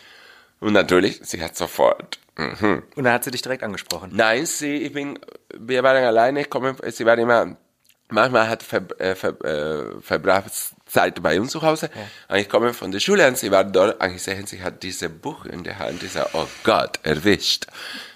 [0.59, 2.19] Und natürlich, sie hat sofort.
[2.37, 2.83] Mhm.
[2.95, 4.11] Und dann hat sie dich direkt angesprochen?
[4.13, 5.19] Nein, sie, ich bin,
[5.57, 7.57] wir waren alleine, ich komme, sie war immer,
[8.09, 10.51] manchmal hat ver, äh, ver, äh, verbracht
[10.85, 11.89] Zeit bei uns zu Hause.
[11.93, 12.35] Ja.
[12.35, 14.83] Und ich komme von der Schule und sie war dort und ich sehe, sie hat
[14.83, 16.03] dieses Buch in der Hand.
[16.03, 17.67] Ich sage, oh Gott, erwischt.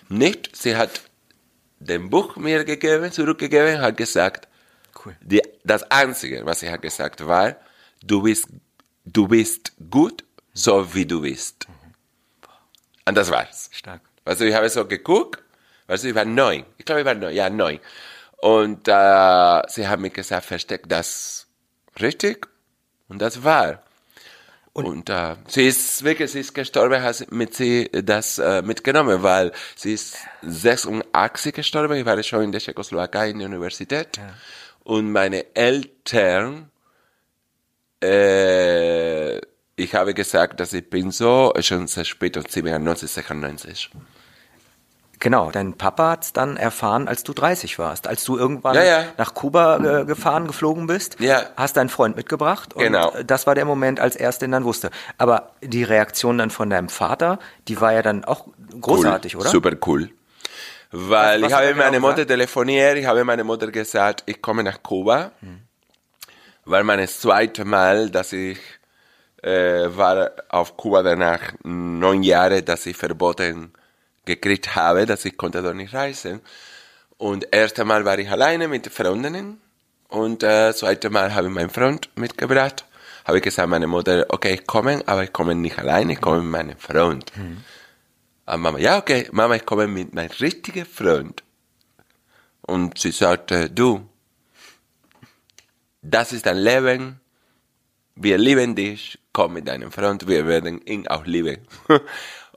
[0.10, 1.02] Nicht, sie hat
[1.80, 4.48] den Buch mir gegeben, zurückgegeben, hat gesagt,
[5.06, 5.16] cool.
[5.22, 7.56] die, das Einzige, was sie hat gesagt, war,
[8.04, 8.48] du bist,
[9.06, 10.24] du bist gut,
[10.54, 11.68] so wie du bist.
[13.06, 13.70] Und das war's.
[13.72, 14.02] Stark.
[14.26, 15.42] Also ich habe so geguckt,
[15.88, 16.66] also ich war neun.
[16.78, 17.80] Ich glaube, ich war neun, ja, neun.
[18.38, 21.48] Und äh, sie haben mir gesagt, versteckt das
[22.00, 22.48] richtig.
[23.08, 23.84] Und das war.
[24.72, 29.52] Und, äh, sie ist wirklich, sie ist gestorben, hat mit sie das äh, mitgenommen, weil
[29.76, 34.18] sie ist 86 gestorben, ich war schon in der Tschechoslowakei in der Universität.
[34.18, 34.34] Ja.
[34.84, 36.70] Und meine Eltern,
[38.04, 39.38] äh,
[39.76, 43.92] ich habe gesagt, dass ich bin so, schon sehr spät, 97, 96.
[45.22, 48.08] Genau, dein Papa hat's dann erfahren, als du 30 warst.
[48.08, 49.04] Als du irgendwann ja, ja.
[49.18, 51.44] nach Kuba äh, gefahren, geflogen bist, ja.
[51.58, 52.74] hast deinen Freund mitgebracht.
[52.74, 53.12] Und genau.
[53.26, 54.92] das war der Moment, als er es denn dann wusste.
[55.18, 58.48] Aber die Reaktion dann von deinem Vater, die war ja dann auch
[58.80, 59.42] großartig, cool.
[59.42, 59.50] oder?
[59.50, 60.10] Super cool.
[60.92, 64.64] Weil was, was ich habe meine Mutter telefoniert, ich habe meine Mutter gesagt, ich komme
[64.64, 65.32] nach Kuba.
[65.42, 65.64] Hm.
[66.70, 68.60] Weil mein zweites Mal, dass ich
[69.42, 73.74] äh, war auf Kuba danach neun Jahre, dass ich verboten
[74.24, 76.42] gekriegt habe, dass ich konnte dort nicht reisen.
[77.18, 79.60] Und erste Mal war ich alleine mit Freundinnen
[80.10, 82.86] und äh, zweite Mal habe ich meinen Freund mitgebracht.
[83.26, 86.44] Habe ich gesagt, meine Mutter, okay, ich komme, aber ich komme nicht alleine, ich komme
[86.44, 87.36] mit meinem Freund.
[87.36, 87.64] Mhm.
[88.46, 91.42] Und Mama, ja, okay, Mama, ich komme mit meinem richtigen Freund.
[92.62, 94.08] Und sie sagte, du,
[96.02, 97.20] das ist dein Leben,
[98.16, 101.58] wir lieben dich, komm mit deinem Freund, wir werden ihn auch lieben.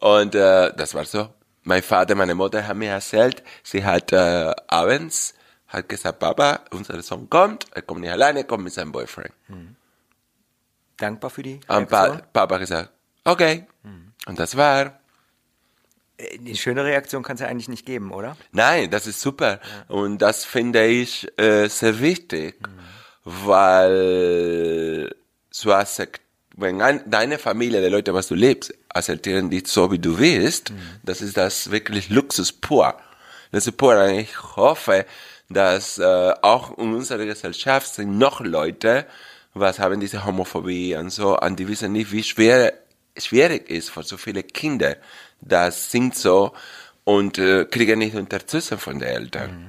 [0.01, 1.29] Und äh, das war so
[1.65, 5.35] mein Vater, meine Mutter haben mir erzählt, sie hat äh, abends
[5.69, 9.33] hat gesagt, Papa, unser Sohn kommt, er kommt nicht alleine, er kommt mit seinem Boyfriend.
[9.49, 9.77] Mhm.
[10.99, 12.91] Dankbar für die Und pa Papa gesagt,
[13.25, 13.67] okay.
[13.83, 14.13] Mhm.
[14.27, 15.01] Und das war.
[16.19, 18.37] Äh, die schöne Reaktion kann es ja eigentlich nicht geben, oder?
[18.53, 19.61] Nein, das ist super.
[19.89, 19.95] Ja.
[19.95, 22.79] Und das finde ich äh, sehr wichtig, mhm.
[23.25, 25.15] Weil
[25.51, 25.71] so
[26.57, 30.71] wenn ein, deine Familie, die Leute, was du lebst, akzeptieren dich so, wie du willst,
[30.71, 30.79] mhm.
[31.03, 32.95] das ist das wirklich Luxus pur.
[33.53, 34.07] Das ist pur.
[34.09, 35.07] Ich hoffe,
[35.49, 39.07] dass äh, auch in unserer Gesellschaft sind noch Leute,
[39.55, 42.73] was haben diese Homophobie und so, und die wissen nicht, wie schwer
[43.17, 44.97] schwierig ist für so viele Kinder.
[45.41, 46.53] Das sind so
[47.05, 49.51] und äh, kriegen nicht Unterstützung von den Eltern.
[49.51, 49.67] Mhm.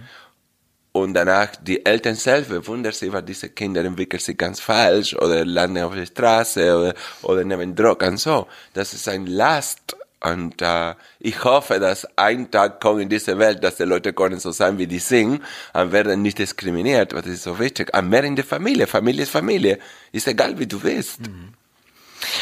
[0.95, 5.43] Und danach die Eltern selber wundern sich, weil diese Kinder entwickeln sich ganz falsch oder
[5.43, 8.47] landen auf der Straße oder, oder nehmen Drogen so.
[8.73, 9.97] Das ist ein Last.
[10.21, 14.39] Und äh, ich hoffe, dass ein Tag kommt in diese Welt, dass die Leute können
[14.39, 15.41] so sein, wie die sind
[15.73, 17.13] und werden nicht diskriminiert.
[17.13, 17.91] Was ist so wichtig?
[17.97, 18.85] Und mehr in der Familie.
[18.85, 19.79] Familie ist Familie.
[20.11, 21.21] Ist egal, wie du bist.
[21.21, 21.53] Mhm.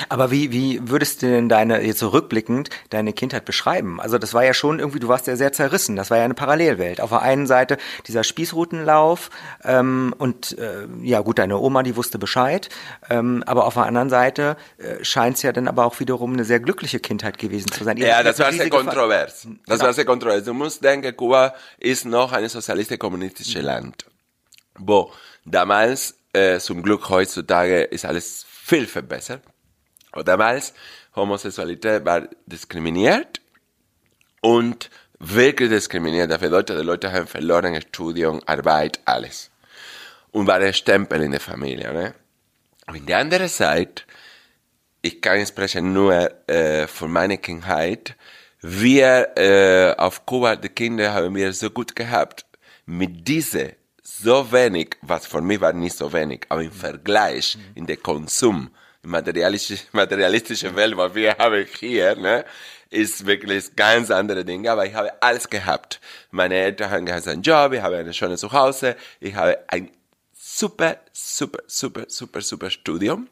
[0.10, 4.00] Aber wie, wie würdest du denn deine, jetzt so rückblickend, deine Kindheit beschreiben?
[4.00, 5.96] Also das war ja schon irgendwie, du warst ja sehr zerrissen.
[5.96, 7.02] Das war ja eine Parallelwelt.
[7.02, 7.78] Auf der einen Seite
[8.08, 9.30] dieser Spießrutenlauf
[9.64, 12.70] ähm, und äh, ja gut, deine Oma, die wusste Bescheid.
[13.10, 16.46] Ähm, aber auf der anderen Seite äh, scheint es ja dann aber auch wiederum eine
[16.46, 17.98] sehr glückliche Kindheit gewesen zu sein.
[17.98, 19.48] Ihr ja, das war sehr kontrovers.
[19.66, 19.88] Das genau.
[19.88, 20.44] war sehr kontrovers.
[20.44, 24.06] Du musst denken, Kuba ist noch ein sozialistisch-kommunistisches Land.
[24.78, 25.12] Wo
[25.46, 29.42] damals, äh, zum Glück heutzutage, ist alles viel verbessert
[30.24, 30.74] damals
[31.16, 33.42] Homosexualität war diskriminiert
[34.42, 34.90] und
[35.20, 36.30] wirklich diskriminiert.
[36.32, 39.50] Das bedeutet, die Leute haben verloren Studium, Arbeit, alles.
[40.32, 41.94] Und war ein Stempel in der Familie.
[41.94, 42.14] Ne?
[42.88, 44.04] Und in der anderen Seite,
[45.02, 48.16] ich kann sprechen nur äh, von meiner Kindheit,
[48.62, 52.46] wir äh, auf Kuba, die Kinder haben wir so gut gehabt,
[52.86, 57.88] mit diese so wenig, was für mich war nicht so wenig, aber im Vergleich, in
[57.88, 58.70] der Konsum,
[59.04, 62.46] materialistische, materialistische Welt, was wir haben hier, ne,
[62.90, 66.00] ist wirklich ganz andere Dinge, aber ich habe alles gehabt.
[66.30, 69.90] Meine Eltern haben einen Job, ich habe ein schönes Zuhause, ich habe ein
[70.34, 73.28] super, super, super, super, super Studium.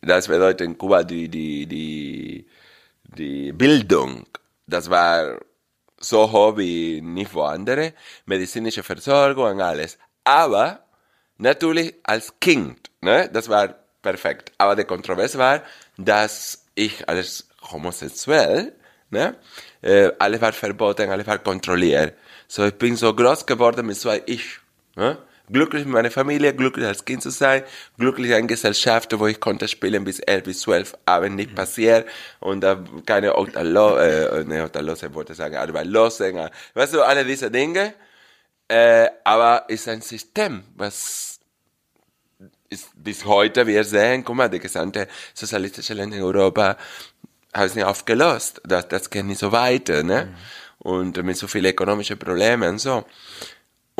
[0.00, 2.46] Das bedeutet in Kuba die, die, die,
[3.16, 4.26] die Bildung,
[4.66, 5.38] das war
[5.98, 7.92] so wie nicht wo andere,
[8.24, 9.98] medizinische Versorgung und alles.
[10.24, 10.84] Aber
[11.36, 14.52] natürlich als Kind, ne, das war perfekt.
[14.58, 15.62] Aber die Kontroverse war,
[15.96, 18.72] dass ich als homosexuell,
[19.10, 19.36] ne,
[19.82, 22.14] äh, alles war verboten, alles war kontrolliert.
[22.48, 24.58] So, ich bin so groß geworden mit ein Ich.
[24.96, 25.18] Ne?
[25.52, 27.64] Glücklich mit meiner Familie, glücklich als Kind zu sein,
[27.98, 32.60] glücklich in Gesellschaft, wo ich konnte spielen bis 11 bis 12 Abend nicht passiert und
[32.60, 37.94] da keine Otalo, äh, ne, Otalose wollte sagen, aber losen, weißt du, alle diese Dinge,
[38.68, 41.39] äh, aber ist ein System, was
[42.70, 46.76] ist bis heute, wir sehen, guck mal, die gesamte sozialistische Länder in Europa
[47.52, 48.60] haben sich nicht aufgelöst.
[48.64, 50.26] Das, das geht nicht so weiter, ne?
[50.26, 50.36] Mhm.
[50.78, 53.04] Und mit so vielen ökonomischen Problemen und so.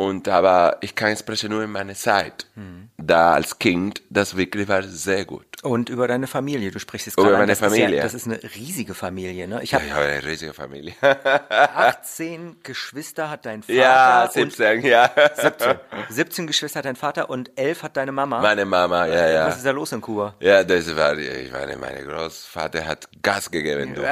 [0.01, 2.47] Und aber ich kann sprechen nur in meiner Zeit.
[2.55, 2.89] Mhm.
[2.97, 5.45] Da als Kind, das wirklich war sehr gut.
[5.63, 6.71] Und über deine Familie.
[6.71, 7.97] Du sprichst jetzt Über gerade an, meine das Ist Familie.
[7.97, 9.61] ja, das ist eine riesige Familie, ne?
[9.61, 10.93] Ich Ja, habe habe eine riesige Familie.
[11.01, 13.73] 18 Geschwister hat dein Vater.
[13.77, 15.11] ja, und 17, ja.
[15.35, 15.75] 17.
[16.09, 18.41] 17 Geschwister hat dein Vater und 11 hat deine Mama.
[18.41, 19.45] Meine Mama, ja, ja.
[19.47, 20.33] Was ist da los in Kuba?
[20.39, 24.01] Ja, das war, ich meine, mein Großvater hat Gas gegeben, du.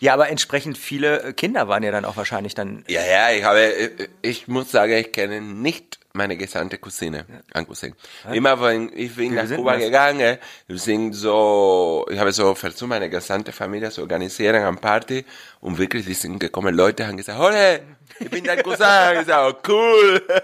[0.00, 2.84] Ja, aber entsprechend viele äh, Kinder waren ja dann auch wahrscheinlich dann.
[2.88, 7.66] Ja, ja, ich habe, ich- ich muss sagen, ich kenne nicht meine gesamte Cousine, an
[7.66, 7.92] Cousin.
[8.32, 9.82] Immer wenn ich bin Wie nach Kuba das?
[9.82, 15.24] gegangen, wir sind so, ich habe so versucht, meine gesamte Familie zu organisieren an Party
[15.60, 17.80] und wirklich, die sind gekommen, Leute haben gesagt, Hole,
[18.20, 19.20] ich bin dein Cousin.
[19.20, 20.22] Ich sage, oh, cool.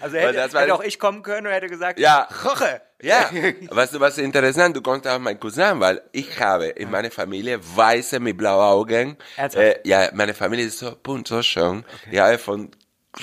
[0.00, 2.28] Also hätte, das hätte auch ich kommen können und hätte gesagt, Ja.
[2.44, 2.80] Roche.
[3.00, 3.30] Ja,
[3.70, 7.60] weißt du, was interessant, du kommst auch mein Cousin, weil ich habe in meiner Familie
[7.60, 9.18] Weiße mit blauen Augen.
[9.36, 11.84] Äh, ja, meine Familie ist so bunt, so schön.
[12.10, 12.70] Ich habe von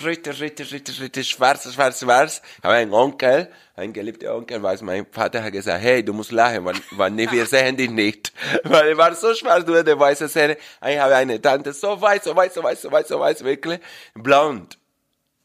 [0.04, 2.42] richtig, richtig, richtig, richtig schwarz, schwarz, schwarz.
[2.58, 6.32] Ich habe einen Onkel, einen geliebten Onkel, weil mein Vater hat gesagt, hey, du musst
[6.32, 8.32] lachen, weil, weil nee, wir sehen dich nicht.
[8.64, 10.58] Weil er war so schwarz, du hättest weiße Zähne.
[10.88, 13.80] Ich habe eine Tante, so weiß, so weiß, so weiß, so weiß, so weiß, wirklich,
[14.14, 14.78] blond.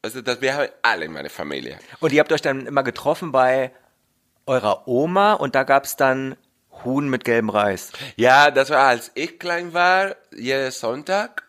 [0.02, 1.78] Also, das, wir haben alle in meiner Familie.
[2.00, 3.72] Und ihr habt euch dann immer getroffen bei
[4.46, 6.36] eurer Oma und da gab's dann
[6.84, 7.92] Huhn mit gelbem Reis.
[8.16, 11.43] Ja, das war als ich klein war, jeden Sonntag,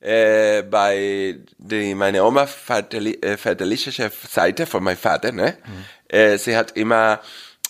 [0.00, 5.58] äh, bei die, meine Oma väterli äh, väterliche Seite von meinem Vater, ne?
[6.08, 7.20] Äh, sie hat immer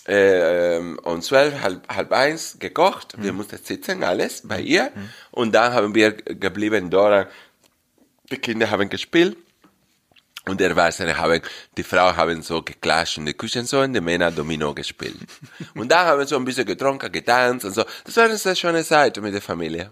[0.05, 3.15] äh, um zwölf, halb, halb eins gekocht.
[3.17, 4.91] Wir mussten sitzen, alles bei ihr.
[5.31, 7.27] Und dann haben wir geblieben dort.
[8.31, 9.37] Die Kinder haben gespielt.
[10.47, 11.39] Und der Erwachsene haben,
[11.77, 15.17] die Frau haben so geklatscht in der Küche so und die Männer Domino gespielt.
[15.75, 17.83] Und da haben wir so ein bisschen getrunken, getanzt und so.
[18.03, 19.91] Das war eine sehr schöne Zeit mit der Familie.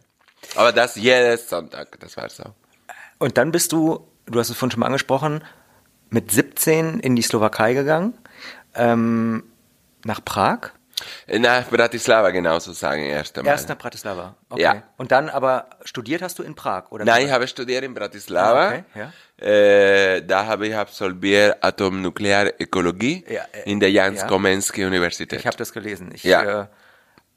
[0.56, 2.44] Aber das jeden Sonntag, das war so.
[3.18, 5.44] Und dann bist du, du hast es vorhin schon mal angesprochen,
[6.10, 8.18] mit 17 in die Slowakei gegangen,
[8.76, 9.44] ähm,
[10.06, 10.72] nach Prag.
[11.28, 13.54] Nach Bratislava genauso sagen, erst einmal.
[13.54, 14.36] Erst nach Bratislava.
[14.50, 14.62] Okay.
[14.62, 14.84] Ja.
[14.98, 17.06] Und dann aber studiert hast du in Prag, oder?
[17.06, 18.68] Nein, ich habe studiert in Bratislava.
[18.68, 18.84] Ah, okay,
[19.40, 19.46] ja.
[19.46, 24.30] äh, da habe ich absolviert Atomnuklearökologie Ja, äh, in der Jans ja.
[24.30, 25.40] Universität.
[25.40, 26.12] Ich habe das gelesen.
[26.14, 26.42] Ich, Ja.
[26.42, 26.66] äh, In ein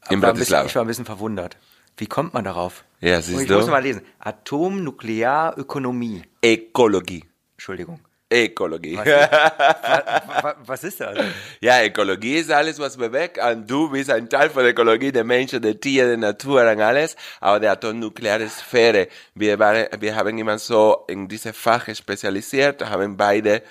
[0.08, 0.66] bisschen, Bratislava.
[0.66, 1.56] ich war ein bisschen verwundert.
[1.96, 2.84] Wie kommt man darauf?
[3.00, 3.54] Ja, siehst ich du?
[3.54, 4.02] muss mal lesen.
[4.18, 6.22] Atomnuklearökonomie.
[6.44, 7.24] Ökologie.
[7.56, 8.00] Entschuldigung.
[8.32, 8.96] Ökologie.
[8.96, 11.18] Wa- Was ist das?
[11.60, 13.38] Ja, Ökologie ist alles, was bewegt.
[13.38, 17.14] Und du bist ein Teil von Ökologie, der Menschen, der Tiere, der Natur und alles.
[17.40, 19.08] Aber der atomnukleare Sphäre.
[19.34, 23.62] Wir, waren, wir haben immer so in diese Fach spezialisiert, haben beide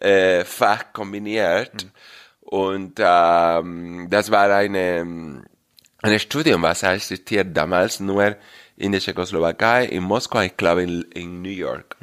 [0.00, 1.86] äh, Fach kombiniert.
[2.40, 5.44] Und ähm, das war eine,
[6.02, 8.36] ein Studium, was existiert damals nur
[8.76, 11.96] in der Tschechoslowakei, in Moskau, ich glaube in, in New York.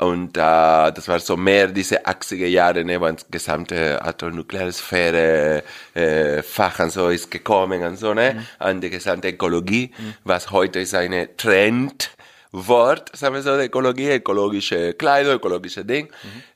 [0.00, 5.64] Und äh, das war so mehr diese 80er Jahre, ne, wo die gesamte atomnukleare Sphäre
[5.94, 10.78] äh, Fach und so ist gekommen und so, ne, an die gesamte Ökologie, was heute
[10.78, 16.08] ist eine Trendwort, sagen wir so, der Ökologie, ökologische Kleidung, ökologische Ding.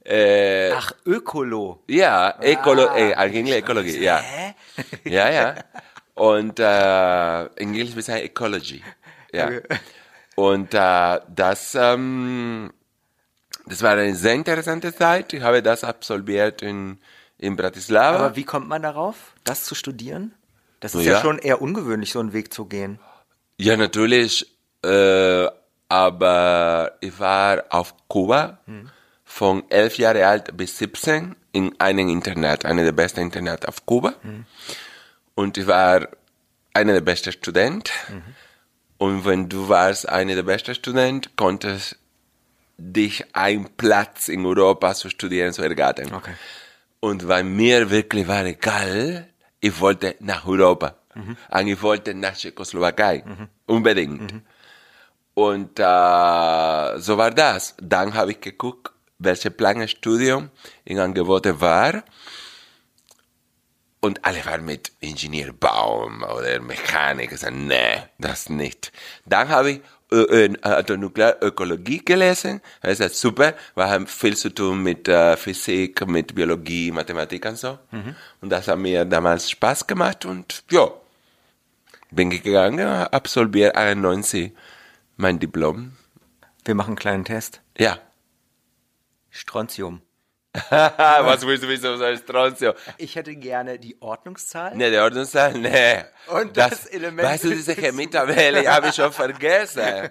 [0.05, 1.83] Äh, Ach, Ökolo.
[1.89, 4.19] ja, Ökolo äh, eigentlich Ökologie, ja.
[4.19, 4.55] Hä?
[5.05, 5.55] Ja, ja.
[6.15, 8.83] Und äh, in Englisch wir sagen Ecology.
[9.33, 9.51] Ja.
[10.37, 12.73] Und äh, das, ähm,
[13.67, 15.33] das war eine sehr interessante Zeit.
[15.33, 16.99] Ich habe das absolviert in,
[17.39, 18.19] in Bratislava.
[18.27, 20.35] Aber wie kommt man darauf, das zu studieren?
[20.81, 21.21] Das ist ja, Ja.
[21.21, 22.99] schon eher ungewöhnlich, so einen Weg zu gehen.
[23.59, 24.47] Ja, natürlich.
[24.85, 25.47] Äh,
[25.89, 28.59] aber ich war auf Kuba
[29.25, 34.15] von elf Jahre alt bis 17 in einem Internat, einer der besten Internate auf Kuba.
[35.35, 36.09] Und ich war
[36.75, 37.93] einer der besten Studenten.
[38.99, 41.99] Und wenn du warst einer der besten Studenten, konntest
[42.77, 46.13] dich einen Platz in Europa zu studieren zu ergattern.
[46.15, 46.35] Okay.
[47.01, 49.29] Und weil mir wirklich war egal,
[49.61, 50.97] ich wollte nach Europa.
[51.51, 53.23] Und ich wollte nach Tschechoslowakei.
[53.67, 54.35] Unbedingt.
[55.35, 57.75] Und äh, so war das.
[57.81, 60.51] Dann habe ich geguckt, welche Planstudium
[60.85, 62.03] in Angebote war.
[64.05, 67.31] Und alle waren mit Ingenieur Baum oder Mechanik.
[67.31, 68.91] Ich sagte, nee, das nicht.
[69.27, 69.81] Dann habe ich
[70.11, 72.61] äh, äh, Atomnuklearökologie gelesen.
[72.83, 77.57] Das ist super, wir haben viel zu tun mit äh, Physik, mit Biologie, Mathematik und
[77.57, 77.79] so.
[78.41, 80.91] Und das hat mir damals Spaß gemacht und ja,
[82.11, 84.53] bin ich gegangen, absolviert 91
[85.17, 85.93] mein Diplom.
[86.65, 87.63] Wir machen einen kleinen Test.
[87.79, 87.99] Ja.
[89.31, 90.03] Strontium.
[90.71, 92.75] Was willst du wissen, was heißt Strontium?
[92.99, 94.77] Ich hätte gerne die Ordnungszahl.
[94.77, 96.07] Ne, der Ordnungszahl, ne.
[96.27, 99.83] Und das Element Weißt du, diese Chemietabelle habe ich schon vergessen.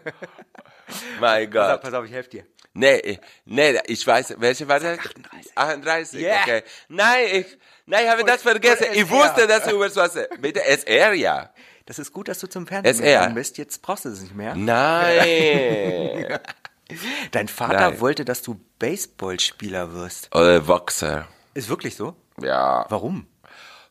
[1.19, 1.81] Mein Pass auf, Gott.
[1.81, 2.45] pass auf, ich helfe dir.
[2.73, 4.97] Nee, nee, ich weiß, welche war das?
[4.99, 5.51] 38.
[5.57, 6.41] 38, Yeah.
[6.41, 6.63] okay.
[6.87, 8.87] Nein, ich, nein, ich habe das vergessen.
[8.89, 11.53] und Ich wusste, dass du über was, bitte, SR, ja.
[11.85, 13.29] Das ist gut, dass du zum Fernsehen SR.
[13.31, 13.57] bist.
[13.57, 14.55] Jetzt brauchst du es nicht mehr.
[14.55, 16.39] Nein.
[17.31, 17.99] Dein Vater Nein.
[17.99, 20.33] wollte, dass du Baseballspieler wirst.
[20.35, 21.27] Oder Boxer.
[21.53, 22.15] Ist wirklich so?
[22.41, 22.85] Ja.
[22.89, 23.27] Warum?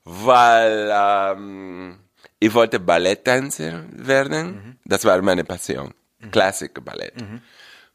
[0.04, 1.98] Weil, ähm,
[2.38, 4.78] ich wollte Balletttänzer werden.
[4.84, 5.92] Das war meine Passion.
[6.30, 7.14] Klassik Ballett.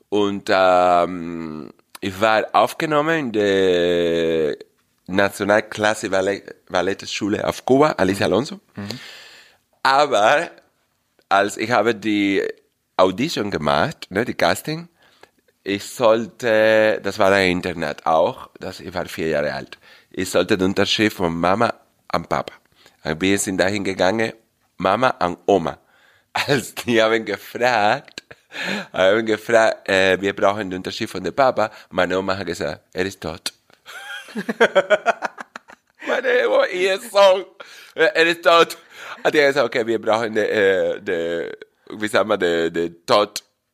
[0.09, 4.57] Und, ähm, ich war aufgenommen in der
[5.07, 8.59] Nationalklasse Ballett, Ballettschule auf Kuba, Alicia Alonso.
[9.83, 10.51] Aber
[11.29, 12.43] als ich habe die
[12.97, 14.87] Audition gemacht, ne, die Casting,
[15.65, 19.77] ich sollte, das war ein Internet auch, das, ich war vier Jahre alt,
[20.11, 21.73] ich sollte den Unterschrift von Mama
[22.07, 22.53] an Papa.
[23.17, 24.33] Wir sind dahin gegangen,
[24.77, 25.79] Mama an Oma.
[26.33, 28.23] Als die haben gefragt,
[28.93, 33.05] haben gefragt, äh, wir brauchen den Unterschrift von der Papa, meine Oma hat gesagt, er
[33.05, 33.51] ist tot.
[36.07, 37.43] meine Oma, ihr Sohn,
[37.95, 38.77] er ist tot.
[39.23, 41.51] Und die haben gesagt, okay, wir brauchen die, äh, die,
[41.97, 43.05] wie sagen wir, die, die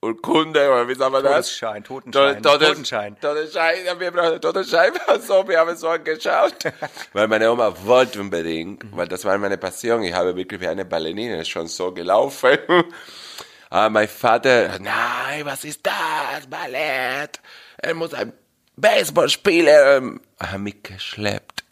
[0.03, 1.45] Todurkunde, oder wie sagen wir das?
[1.45, 2.41] Todesschein, Totenschein.
[2.41, 3.19] Todes- Totenschein.
[3.21, 4.91] Totenschein, wir brauchen Totenschein.
[5.21, 6.55] So, wir haben so angeschaut.
[7.13, 10.01] weil meine Oma wollte unbedingt, weil das war meine Passion.
[10.01, 12.57] Ich habe wirklich wie eine Ballerina schon so gelaufen.
[13.69, 16.47] Aber mein Vater, nein, was ist das?
[16.49, 17.39] Ballett.
[17.77, 18.33] Er muss ein
[18.75, 20.19] Baseball spielen.
[20.39, 21.63] Er hat mich geschleppt.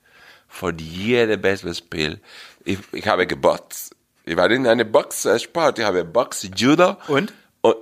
[0.48, 2.20] Vor jedem Baseballspiel.
[2.64, 3.96] Ich, ich habe gebotzt.
[4.24, 5.80] Ich war in einem Boxsport.
[5.80, 6.98] Ich habe Box, Judo.
[7.08, 7.34] Und?
[7.62, 7.78] Und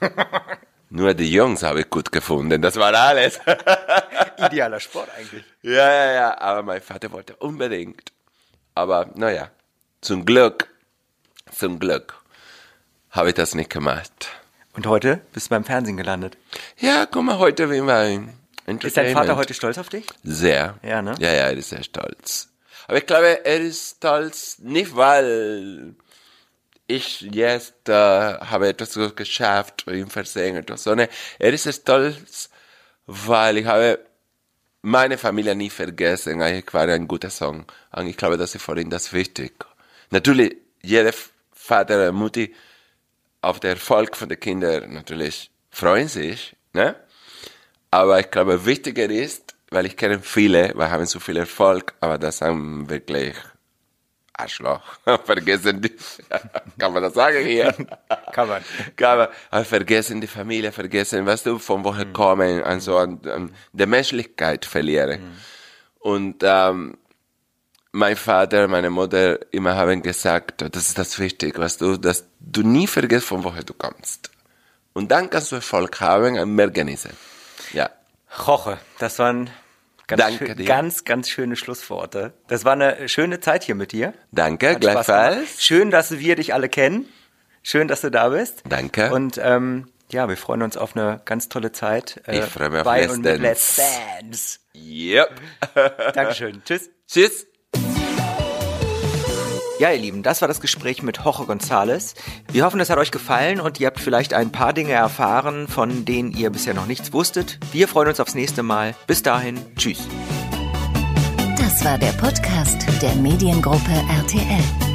[0.90, 2.62] nur die Jungs habe ich gut gefunden.
[2.62, 3.40] Das war alles.
[4.38, 5.44] Idealer Sport eigentlich.
[5.62, 6.40] ja, ja, ja.
[6.40, 8.12] Aber mein Vater wollte unbedingt.
[8.74, 9.50] Aber naja,
[10.00, 10.68] zum Glück,
[11.50, 12.14] zum Glück
[13.10, 14.28] habe ich das nicht gemacht.
[14.74, 16.36] Und heute bist du beim Fernsehen gelandet.
[16.78, 20.06] Ja, guck mal, heute bin wir ein Ist dein Vater heute stolz auf dich?
[20.22, 20.78] Sehr.
[20.82, 21.16] Ja, ne?
[21.18, 22.50] Ja, ja, er ist sehr stolz.
[22.86, 25.96] Aber ich glaube, er ist stolz nicht, weil
[26.88, 30.94] ich jetzt äh, habe etwas geschafft im Fernsehen oder so.
[30.94, 31.08] Ne?
[31.38, 32.50] Er ist stolz,
[33.06, 34.00] weil ich habe
[34.82, 36.40] meine Familie nie vergessen.
[36.40, 37.66] Ich war ein guter Song.
[37.92, 39.52] Und ich glaube, das ist für ihn das wichtig.
[40.10, 41.12] Natürlich, jeder
[41.52, 42.54] Vater und Mutti
[43.42, 46.96] auf den Erfolg von den Kindern natürlich freuen sich, ne?
[47.90, 52.18] Aber ich glaube, wichtiger ist, weil ich kenne viele, wir haben so viel Erfolg, aber
[52.18, 53.34] das haben wirklich
[54.38, 54.80] Arschloch.
[55.24, 55.92] vergessen die,
[56.78, 57.74] kann man das sagen hier?
[58.32, 58.62] Kann man.
[58.96, 63.50] Kann man, aber vergessen die Familie, vergessen, weißt du, von woher kommen, also an, an
[63.72, 65.20] der Menschlichkeit verlieren.
[65.98, 66.96] Und ähm,
[67.92, 72.62] mein Vater, meine Mutter immer haben gesagt, das ist das Wichtige, weißt du, dass du
[72.62, 74.30] nie vergisst, von woher du kommst.
[74.92, 77.10] Und dann kannst du Erfolg haben und mehr genießen.
[77.72, 77.90] Ja.
[78.46, 79.50] Roche, das waren
[80.08, 80.64] ganz, Danke schön, dir.
[80.64, 82.32] ganz, ganz schöne Schlussworte.
[82.48, 84.12] Das war eine schöne Zeit hier mit dir.
[84.32, 85.62] Danke, Hat gleichfalls.
[85.64, 87.08] Schön, dass wir dich alle kennen.
[87.62, 88.62] Schön, dass du da bist.
[88.68, 89.12] Danke.
[89.12, 92.20] Und ähm, ja, wir freuen uns auf eine ganz tolle Zeit.
[92.26, 93.42] äh, Ich freue mich auf bei Let's und Dance.
[93.42, 94.58] Let's Dance.
[94.74, 95.40] Yep.
[96.14, 96.62] Dankeschön.
[96.64, 96.90] Tschüss.
[97.06, 97.46] Tschüss.
[99.78, 102.14] Ja, ihr Lieben, das war das Gespräch mit Jorge González.
[102.50, 106.04] Wir hoffen, es hat euch gefallen und ihr habt vielleicht ein paar Dinge erfahren, von
[106.04, 107.58] denen ihr bisher noch nichts wusstet.
[107.70, 108.96] Wir freuen uns aufs nächste Mal.
[109.06, 110.08] Bis dahin, tschüss.
[111.56, 114.87] Das war der Podcast der Mediengruppe RTL.